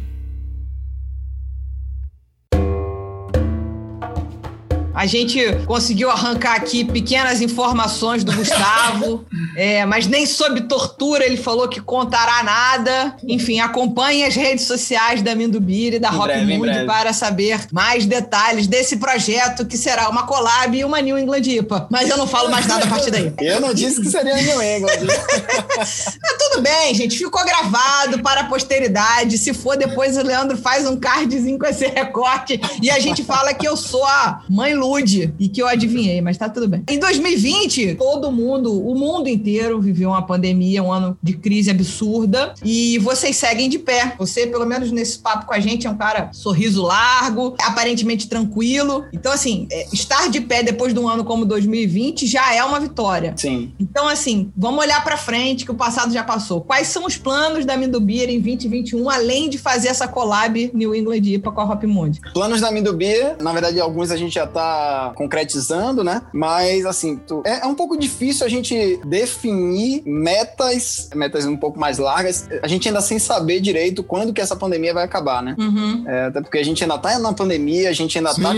A 5.02 5.06
gente 5.06 5.40
conseguiu 5.66 6.08
arrancar 6.10 6.54
aqui 6.54 6.84
pequenas 6.84 7.40
informações 7.40 8.22
do 8.22 8.30
Gustavo, 8.30 9.26
é, 9.56 9.84
mas 9.84 10.06
nem 10.06 10.24
sob 10.24 10.60
tortura 10.60 11.26
ele 11.26 11.36
falou 11.36 11.66
que 11.66 11.80
contará 11.80 12.40
nada. 12.44 13.16
Enfim, 13.26 13.58
acompanhe 13.58 14.24
as 14.24 14.36
redes 14.36 14.64
sociais 14.64 15.20
da 15.20 15.34
Mindubir 15.34 15.94
e 15.94 15.98
da 15.98 16.08
Rock 16.08 16.44
Mood 16.44 16.86
para 16.86 17.12
saber 17.12 17.66
mais 17.72 18.06
detalhes 18.06 18.68
desse 18.68 18.98
projeto 18.98 19.66
que 19.66 19.76
será 19.76 20.08
uma 20.08 20.24
collab 20.24 20.78
e 20.78 20.84
uma 20.84 21.00
New 21.00 21.18
England 21.18 21.48
IPA. 21.48 21.88
Mas 21.90 22.08
eu 22.08 22.16
não 22.16 22.28
falo 22.28 22.48
mais 22.48 22.68
nada 22.68 22.84
a 22.84 22.88
partir 22.88 23.10
daí. 23.10 23.34
Eu 23.40 23.60
não 23.60 23.74
disse 23.74 24.00
que 24.00 24.08
seria 24.08 24.36
New 24.36 24.62
England. 24.62 24.92
é, 24.92 26.26
tudo 26.38 26.52
tudo 26.52 26.62
bem, 26.62 26.94
gente. 26.94 27.16
Ficou 27.16 27.44
gravado 27.44 28.22
para 28.22 28.42
a 28.42 28.44
posteridade. 28.44 29.38
Se 29.38 29.54
for 29.54 29.76
depois, 29.76 30.16
o 30.16 30.22
Leandro 30.22 30.56
faz 30.56 30.86
um 30.86 30.96
cardzinho 30.96 31.58
com 31.58 31.66
esse 31.66 31.86
recorte 31.86 32.60
e 32.80 32.90
a 32.90 32.98
gente 32.98 33.24
fala 33.24 33.54
que 33.54 33.66
eu 33.66 33.76
sou 33.76 34.04
a 34.04 34.42
mãe 34.48 34.74
Lude 34.92 35.34
e 35.38 35.48
que 35.48 35.62
eu 35.62 35.66
adivinhei, 35.66 36.20
mas 36.20 36.36
tá 36.36 36.48
tudo 36.48 36.68
bem. 36.68 36.84
Em 36.88 36.98
2020, 36.98 37.94
todo 37.94 38.30
mundo, 38.30 38.86
o 38.86 38.94
mundo 38.94 39.28
inteiro 39.28 39.80
viveu 39.80 40.10
uma 40.10 40.22
pandemia, 40.22 40.82
um 40.82 40.92
ano 40.92 41.16
de 41.22 41.32
crise 41.34 41.70
absurda 41.70 42.54
e 42.62 42.98
vocês 42.98 43.36
seguem 43.36 43.68
de 43.68 43.78
pé. 43.78 44.14
Você, 44.18 44.46
pelo 44.46 44.66
menos 44.66 44.92
nesse 44.92 45.18
papo 45.18 45.46
com 45.46 45.54
a 45.54 45.60
gente, 45.60 45.86
é 45.86 45.90
um 45.90 45.96
cara 45.96 46.30
sorriso 46.32 46.82
largo, 46.82 47.54
aparentemente 47.62 48.28
tranquilo. 48.28 49.04
Então, 49.12 49.32
assim, 49.32 49.66
é, 49.70 49.86
estar 49.92 50.28
de 50.28 50.40
pé 50.40 50.62
depois 50.62 50.92
de 50.92 51.00
um 51.00 51.08
ano 51.08 51.24
como 51.24 51.44
2020 51.46 52.26
já 52.26 52.54
é 52.54 52.62
uma 52.62 52.78
vitória. 52.78 53.34
Sim. 53.36 53.72
Então, 53.80 54.06
assim, 54.08 54.52
vamos 54.56 54.80
olhar 54.80 55.02
para 55.02 55.16
frente, 55.16 55.64
que 55.64 55.70
o 55.70 55.74
passado 55.74 56.12
já 56.12 56.22
passou. 56.22 56.60
Quais 56.60 56.88
são 56.88 57.06
os 57.06 57.16
planos 57.16 57.64
da 57.64 57.76
Mindubir 57.76 58.28
em 58.28 58.40
2021, 58.40 59.08
além 59.08 59.48
de 59.48 59.56
fazer 59.56 59.88
essa 59.88 60.06
collab 60.06 60.70
New 60.74 60.94
England 60.94 61.22
IPA 61.22 61.50
com 61.50 61.60
a 61.60 61.64
Hop 61.64 61.82
Mundi? 61.84 62.20
Planos 62.34 62.60
da 62.60 62.70
Mindubia, 62.70 63.36
na 63.40 63.52
verdade, 63.52 63.80
alguns 63.80 64.10
a 64.10 64.16
gente 64.16 64.34
já 64.34 64.46
tá 64.46 64.81
concretizando, 65.14 66.02
né? 66.04 66.22
Mas, 66.32 66.84
assim, 66.86 67.16
tu- 67.16 67.42
é, 67.44 67.60
é 67.60 67.66
um 67.66 67.74
pouco 67.74 67.96
difícil 67.96 68.46
a 68.46 68.48
gente 68.48 68.98
definir 69.04 70.02
metas, 70.06 71.08
metas 71.14 71.44
um 71.46 71.56
pouco 71.56 71.78
mais 71.78 71.98
largas, 71.98 72.48
a 72.62 72.68
gente 72.68 72.88
ainda 72.88 73.00
sem 73.00 73.18
saber 73.18 73.60
direito 73.60 74.02
quando 74.02 74.32
que 74.32 74.40
essa 74.40 74.56
pandemia 74.56 74.94
vai 74.94 75.04
acabar, 75.04 75.42
né? 75.42 75.54
Uhum. 75.58 76.04
É, 76.06 76.24
até 76.26 76.40
porque 76.40 76.58
a 76.58 76.64
gente 76.64 76.82
ainda 76.82 76.98
tá 76.98 77.18
na 77.18 77.32
pandemia, 77.32 77.88
a 77.90 77.92
gente 77.92 78.16
ainda 78.18 78.32
Sim, 78.32 78.42
tá 78.42 78.52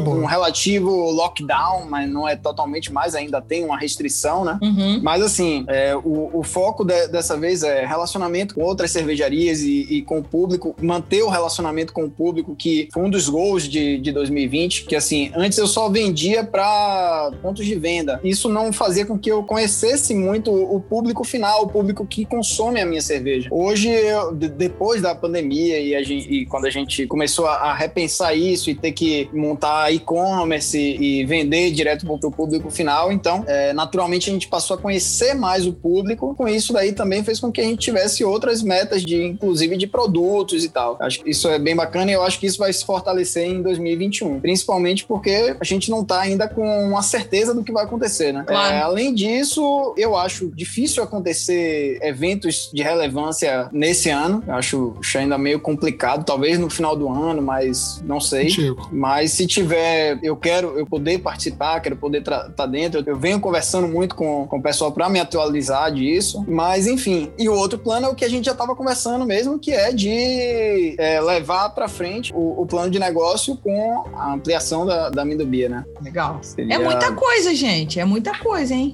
com 0.00 0.10
um 0.10 0.24
relativo 0.24 0.90
lockdown, 1.10 1.86
mas 1.88 2.10
não 2.10 2.28
é 2.28 2.36
totalmente 2.36 2.92
mais, 2.92 3.14
ainda 3.14 3.40
tem 3.40 3.64
uma 3.64 3.78
restrição, 3.78 4.44
né? 4.44 4.58
Uhum. 4.62 5.00
Mas 5.02 5.22
assim, 5.22 5.64
é, 5.68 5.94
o, 5.96 6.30
o 6.32 6.42
foco 6.42 6.84
de- 6.84 7.08
dessa 7.08 7.36
vez 7.36 7.62
é 7.62 7.84
relacionamento 7.86 8.54
com 8.54 8.62
outras 8.62 8.90
cervejarias 8.90 9.60
e, 9.62 9.86
e 9.90 10.02
com 10.02 10.18
o 10.18 10.22
público, 10.22 10.74
manter 10.80 11.22
o 11.22 11.28
relacionamento 11.28 11.92
com 11.92 12.04
o 12.04 12.10
público, 12.10 12.54
que 12.56 12.88
foi 12.92 13.02
um 13.02 13.10
dos 13.10 13.28
gols 13.28 13.64
de, 13.68 13.98
de 13.98 14.12
2020, 14.12 14.84
que 14.86 14.96
assim, 14.96 15.30
antes 15.36 15.58
eu 15.60 15.66
só 15.66 15.88
vendia 15.88 16.42
para 16.44 17.30
pontos 17.42 17.64
de 17.64 17.74
venda. 17.74 18.20
Isso 18.24 18.48
não 18.48 18.72
fazia 18.72 19.04
com 19.06 19.18
que 19.18 19.30
eu 19.30 19.42
conhecesse 19.44 20.14
muito 20.14 20.50
o 20.52 20.80
público 20.80 21.22
final, 21.24 21.64
o 21.64 21.68
público 21.68 22.06
que 22.06 22.24
consome 22.24 22.80
a 22.80 22.86
minha 22.86 23.02
cerveja. 23.02 23.48
Hoje, 23.52 23.88
eu- 23.88 24.34
de- 24.34 24.48
depois 24.48 25.00
da 25.02 25.14
pandemia 25.14 25.78
e, 25.78 26.04
gente- 26.04 26.28
e 26.30 26.46
quando 26.46 26.66
a 26.66 26.70
gente 26.70 27.06
começou 27.06 27.46
a, 27.46 27.54
a 27.70 27.74
repensar 27.74 28.34
isso 28.34 28.70
e 28.70 28.74
ter 28.74 28.92
que 28.92 29.28
montar 29.32 29.92
e-commerce 29.92 30.78
e 30.78 31.24
vender 31.24 31.70
direto 31.70 32.06
para 32.06 32.28
o 32.28 32.32
público 32.32 32.70
final, 32.70 33.12
então, 33.12 33.44
é, 33.46 33.72
naturalmente 33.72 34.30
a 34.30 34.32
gente 34.32 34.48
passou 34.48 34.76
a 34.76 34.78
conhecer 34.78 35.34
mais 35.34 35.66
o 35.66 35.72
público. 35.72 36.34
Com 36.34 36.48
isso 36.48 36.72
daí 36.72 36.92
também 36.92 37.22
fez 37.22 37.38
com 37.40 37.50
que 37.52 37.60
a 37.60 37.64
gente 37.64 37.78
tivesse 37.80 38.24
outras 38.24 38.62
metas 38.62 39.02
de, 39.02 39.22
inclusive, 39.22 39.76
de 39.76 39.86
produtos 39.86 40.64
e 40.64 40.68
tal. 40.68 40.96
Acho 41.00 41.22
que 41.22 41.30
isso 41.30 41.48
é 41.48 41.58
bem 41.58 41.74
bacana 41.76 42.10
e 42.10 42.14
eu 42.14 42.22
acho 42.22 42.38
que 42.38 42.46
isso 42.46 42.58
vai 42.58 42.72
se 42.72 42.84
fortalecer 42.84 43.44
em 43.46 43.62
2021, 43.62 44.40
principalmente 44.40 45.04
porque 45.04 45.49
a 45.58 45.64
gente 45.64 45.90
não 45.90 46.02
está 46.02 46.20
ainda 46.20 46.48
com 46.48 46.62
uma 46.88 47.02
certeza 47.02 47.54
do 47.54 47.64
que 47.64 47.72
vai 47.72 47.84
acontecer, 47.84 48.32
né? 48.32 48.44
Claro. 48.46 48.74
É, 48.74 48.80
além 48.80 49.14
disso, 49.14 49.94
eu 49.96 50.16
acho 50.16 50.50
difícil 50.50 51.02
acontecer 51.02 51.98
eventos 52.02 52.70
de 52.72 52.82
relevância 52.82 53.68
nesse 53.72 54.10
ano. 54.10 54.42
Eu 54.46 54.54
acho, 54.54 54.94
ainda 55.16 55.38
meio 55.38 55.60
complicado, 55.60 56.24
talvez 56.24 56.58
no 56.58 56.70
final 56.70 56.96
do 56.96 57.08
ano, 57.08 57.42
mas 57.42 58.02
não 58.04 58.20
sei. 58.20 58.46
Contigo. 58.46 58.88
Mas 58.92 59.32
se 59.32 59.46
tiver, 59.46 60.18
eu 60.22 60.36
quero 60.36 60.78
eu 60.78 60.86
poder 60.86 61.18
participar, 61.18 61.80
quero 61.80 61.96
poder 61.96 62.22
estar 62.22 62.66
dentro. 62.66 63.02
Eu 63.06 63.16
venho 63.16 63.40
conversando 63.40 63.88
muito 63.88 64.14
com, 64.14 64.46
com 64.46 64.58
o 64.58 64.62
pessoal 64.62 64.92
para 64.92 65.08
me 65.08 65.20
atualizar 65.20 65.92
disso. 65.92 66.44
Mas 66.48 66.86
enfim, 66.86 67.30
e 67.38 67.48
o 67.48 67.54
outro 67.54 67.78
plano 67.78 68.06
é 68.06 68.08
o 68.08 68.14
que 68.14 68.24
a 68.24 68.28
gente 68.28 68.44
já 68.44 68.52
estava 68.52 68.74
conversando 68.74 69.24
mesmo, 69.24 69.58
que 69.58 69.72
é 69.72 69.92
de 69.92 70.94
é, 70.98 71.20
levar 71.20 71.70
para 71.70 71.88
frente 71.88 72.32
o, 72.34 72.62
o 72.62 72.66
plano 72.66 72.90
de 72.90 72.98
negócio 72.98 73.56
com 73.56 74.04
a 74.14 74.32
ampliação 74.34 74.86
da, 74.86 75.10
da 75.10 75.24
Mindubia, 75.40 75.68
né? 75.68 75.84
Legal. 76.02 76.38
Seria- 76.42 76.74
É 76.74 76.78
muita 76.78 77.12
coisa, 77.12 77.54
gente. 77.54 77.98
É 77.98 78.04
muita 78.04 78.36
coisa, 78.38 78.74
hein? 78.74 78.92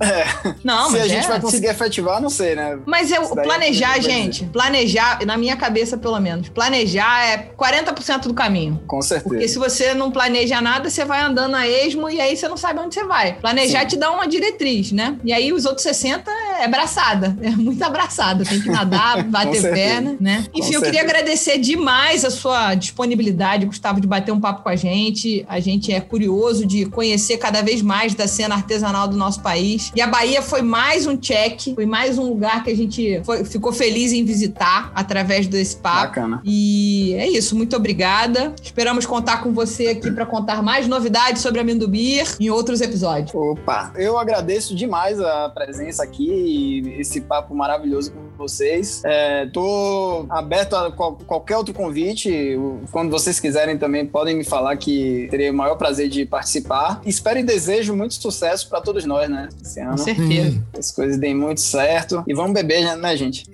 Não, 0.62 0.87
se 0.87 0.92
mas 0.92 1.02
a 1.02 1.09
gente 1.09 1.24
é, 1.24 1.28
vai 1.28 1.37
se- 1.37 1.42
conseguir 1.42 1.66
efetivar, 1.66 2.20
não 2.20 2.30
sei, 2.30 2.54
né? 2.54 2.78
Mas 2.87 3.11
eu 3.11 3.35
daí 3.35 3.44
planejar, 3.44 3.90
é 3.90 3.94
coisa. 3.94 4.09
gente, 4.11 4.44
planejar, 4.46 5.18
na 5.26 5.37
minha 5.37 5.56
cabeça 5.56 5.96
pelo 5.96 6.18
menos, 6.20 6.48
planejar 6.48 7.26
é 7.26 7.50
40% 7.56 8.28
do 8.28 8.35
caminho. 8.35 8.80
Com 8.87 9.02
certeza. 9.02 9.28
Porque 9.28 9.48
se 9.48 9.59
você 9.59 9.94
não 9.94 10.11
planeja 10.11 10.61
nada, 10.61 10.88
você 10.88 11.04
vai 11.04 11.20
andando 11.20 11.54
a 11.56 11.66
esmo 11.66 12.09
e 12.09 12.20
aí 12.20 12.37
você 12.37 12.48
não 12.48 12.56
sabe 12.56 12.80
onde 12.80 12.94
você 12.94 13.04
vai. 13.04 13.35
Planejar 13.35 13.80
Sim. 13.82 13.87
te 13.88 13.96
dá 13.96 14.11
uma 14.11 14.26
diretriz, 14.26 14.92
né? 14.92 15.16
E 15.24 15.32
aí 15.32 15.52
os 15.52 15.64
outros 15.64 15.82
60 15.82 16.30
é 16.61 16.68
braçada, 16.68 17.37
é 17.42 17.50
muito 17.50 17.82
abraçada. 17.82 18.44
Tem 18.44 18.61
que 18.61 18.68
nadar, 18.70 19.22
bater 19.28 19.62
perna, 19.62 20.16
né? 20.20 20.44
Com 20.52 20.59
Enfim, 20.61 20.74
eu 20.74 20.82
queria 20.82 21.00
agradecer 21.02 21.59
demais 21.59 22.24
a 22.24 22.30
sua 22.30 22.74
disponibilidade, 22.74 23.66
Gustavo, 23.66 24.00
de 24.00 24.06
bater 24.06 24.32
um 24.32 24.40
papo 24.40 24.62
com 24.62 24.68
a 24.68 24.76
gente. 24.76 25.44
A 25.48 25.61
gente 25.61 25.92
é 25.92 26.00
curioso 26.00 26.36
de 26.66 26.87
conhecer 26.87 27.38
cada 27.38 27.62
vez 27.62 27.83
mais 27.83 28.14
da 28.14 28.27
cena 28.29 28.55
artesanal 28.55 29.09
do 29.09 29.16
nosso 29.16 29.40
país. 29.42 29.90
E 29.94 30.01
a 30.01 30.07
Bahia 30.07 30.42
foi 30.42 30.62
mais 30.62 31.07
um 31.07 31.16
check, 31.16 31.75
foi 31.75 31.87
mais 31.87 32.18
um 32.18 32.25
lugar 32.29 32.62
que 32.64 32.70
a 32.70 32.77
gente 32.77 33.20
foi- 33.25 33.44
ficou 33.44 33.72
feliz 33.72 34.12
em 34.12 34.25
visitar 34.25 34.90
através 34.94 35.46
desse 35.46 35.77
papo. 35.77 36.07
Bacana. 36.07 36.40
E 36.44 37.14
é 37.14 37.29
isso, 37.29 37.57
muito 37.57 37.75
obrigada. 37.77 38.55
Esperamos 38.62 39.07
contar 39.07 39.42
com 39.42 39.53
você 39.53 39.88
aqui 39.88 40.11
para 40.11 40.27
contar 40.27 40.62
mais 40.62 40.87
novidades 40.87 41.42
sobre 41.42 41.61
a 41.61 41.64
Mindubir 41.64 42.27
em 42.40 42.51
outros 42.51 42.81
episódios. 42.81 43.35
Opa, 43.35 43.92
eu 43.96 44.18
agradeço 44.18 44.75
demais 44.75 45.20
a 45.20 45.49
presença 45.49 46.03
aqui 46.03 46.27
e 46.29 47.01
esse 47.01 47.20
papo 47.20 47.55
maravilhoso 47.55 48.12
com 48.12 48.25
vocês. 48.37 49.03
É, 49.05 49.46
tô 49.46 50.27
aberto 50.29 50.75
a 50.77 50.92
qual- 50.92 51.16
qualquer 51.27 51.57
outro 51.57 51.72
convite. 51.75 52.57
Quando 52.92 53.11
vocês 53.11 53.40
quiserem 53.40 53.77
também 53.79 54.07
podem 54.07 54.37
me 54.37 54.44
falar 54.44 54.77
que 54.77 55.27
teria 55.31 55.51
o 55.51 55.55
maior 55.55 55.77
prazer 55.77 56.09
de 56.09 56.25
participar. 56.27 57.01
Espero 57.05 57.38
e 57.38 57.42
desejo 57.42 57.94
muito 57.94 58.14
sucesso 58.14 58.68
para 58.68 58.81
todos 58.81 59.05
nós, 59.05 59.29
né? 59.29 59.49
Esse 59.62 59.81
Com 59.81 59.88
ano. 59.88 59.99
certeza. 59.99 60.57
Hum, 60.59 60.62
As 60.79 60.90
coisas 60.90 61.18
deem 61.18 61.35
muito 61.35 61.61
certo. 61.61 62.22
E 62.27 62.35
vamos 62.35 62.53
beber, 62.53 62.96
né, 62.96 63.16
gente? 63.16 63.44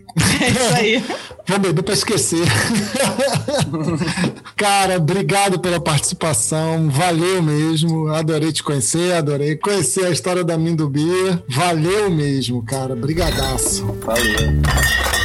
É 0.40 0.48
isso 0.48 0.74
aí. 0.74 1.04
vou 1.46 1.58
beber 1.58 1.82
pra 1.82 1.94
esquecer. 1.94 2.44
Cara, 4.56 4.96
obrigado 4.96 5.58
pela 5.58 5.80
participação. 5.80 6.88
Valeu 6.90 7.42
mesmo. 7.42 8.08
Adorei 8.08 8.52
te 8.52 8.62
conhecer, 8.62 9.12
adorei 9.14 9.56
conhecer 9.56 10.06
a 10.06 10.10
história 10.10 10.44
da 10.44 10.58
Mindubia. 10.58 11.42
Valeu 11.48 12.10
mesmo, 12.10 12.62
cara. 12.64 12.94
Brigadaço. 12.94 13.84
Valeu. 14.04 15.21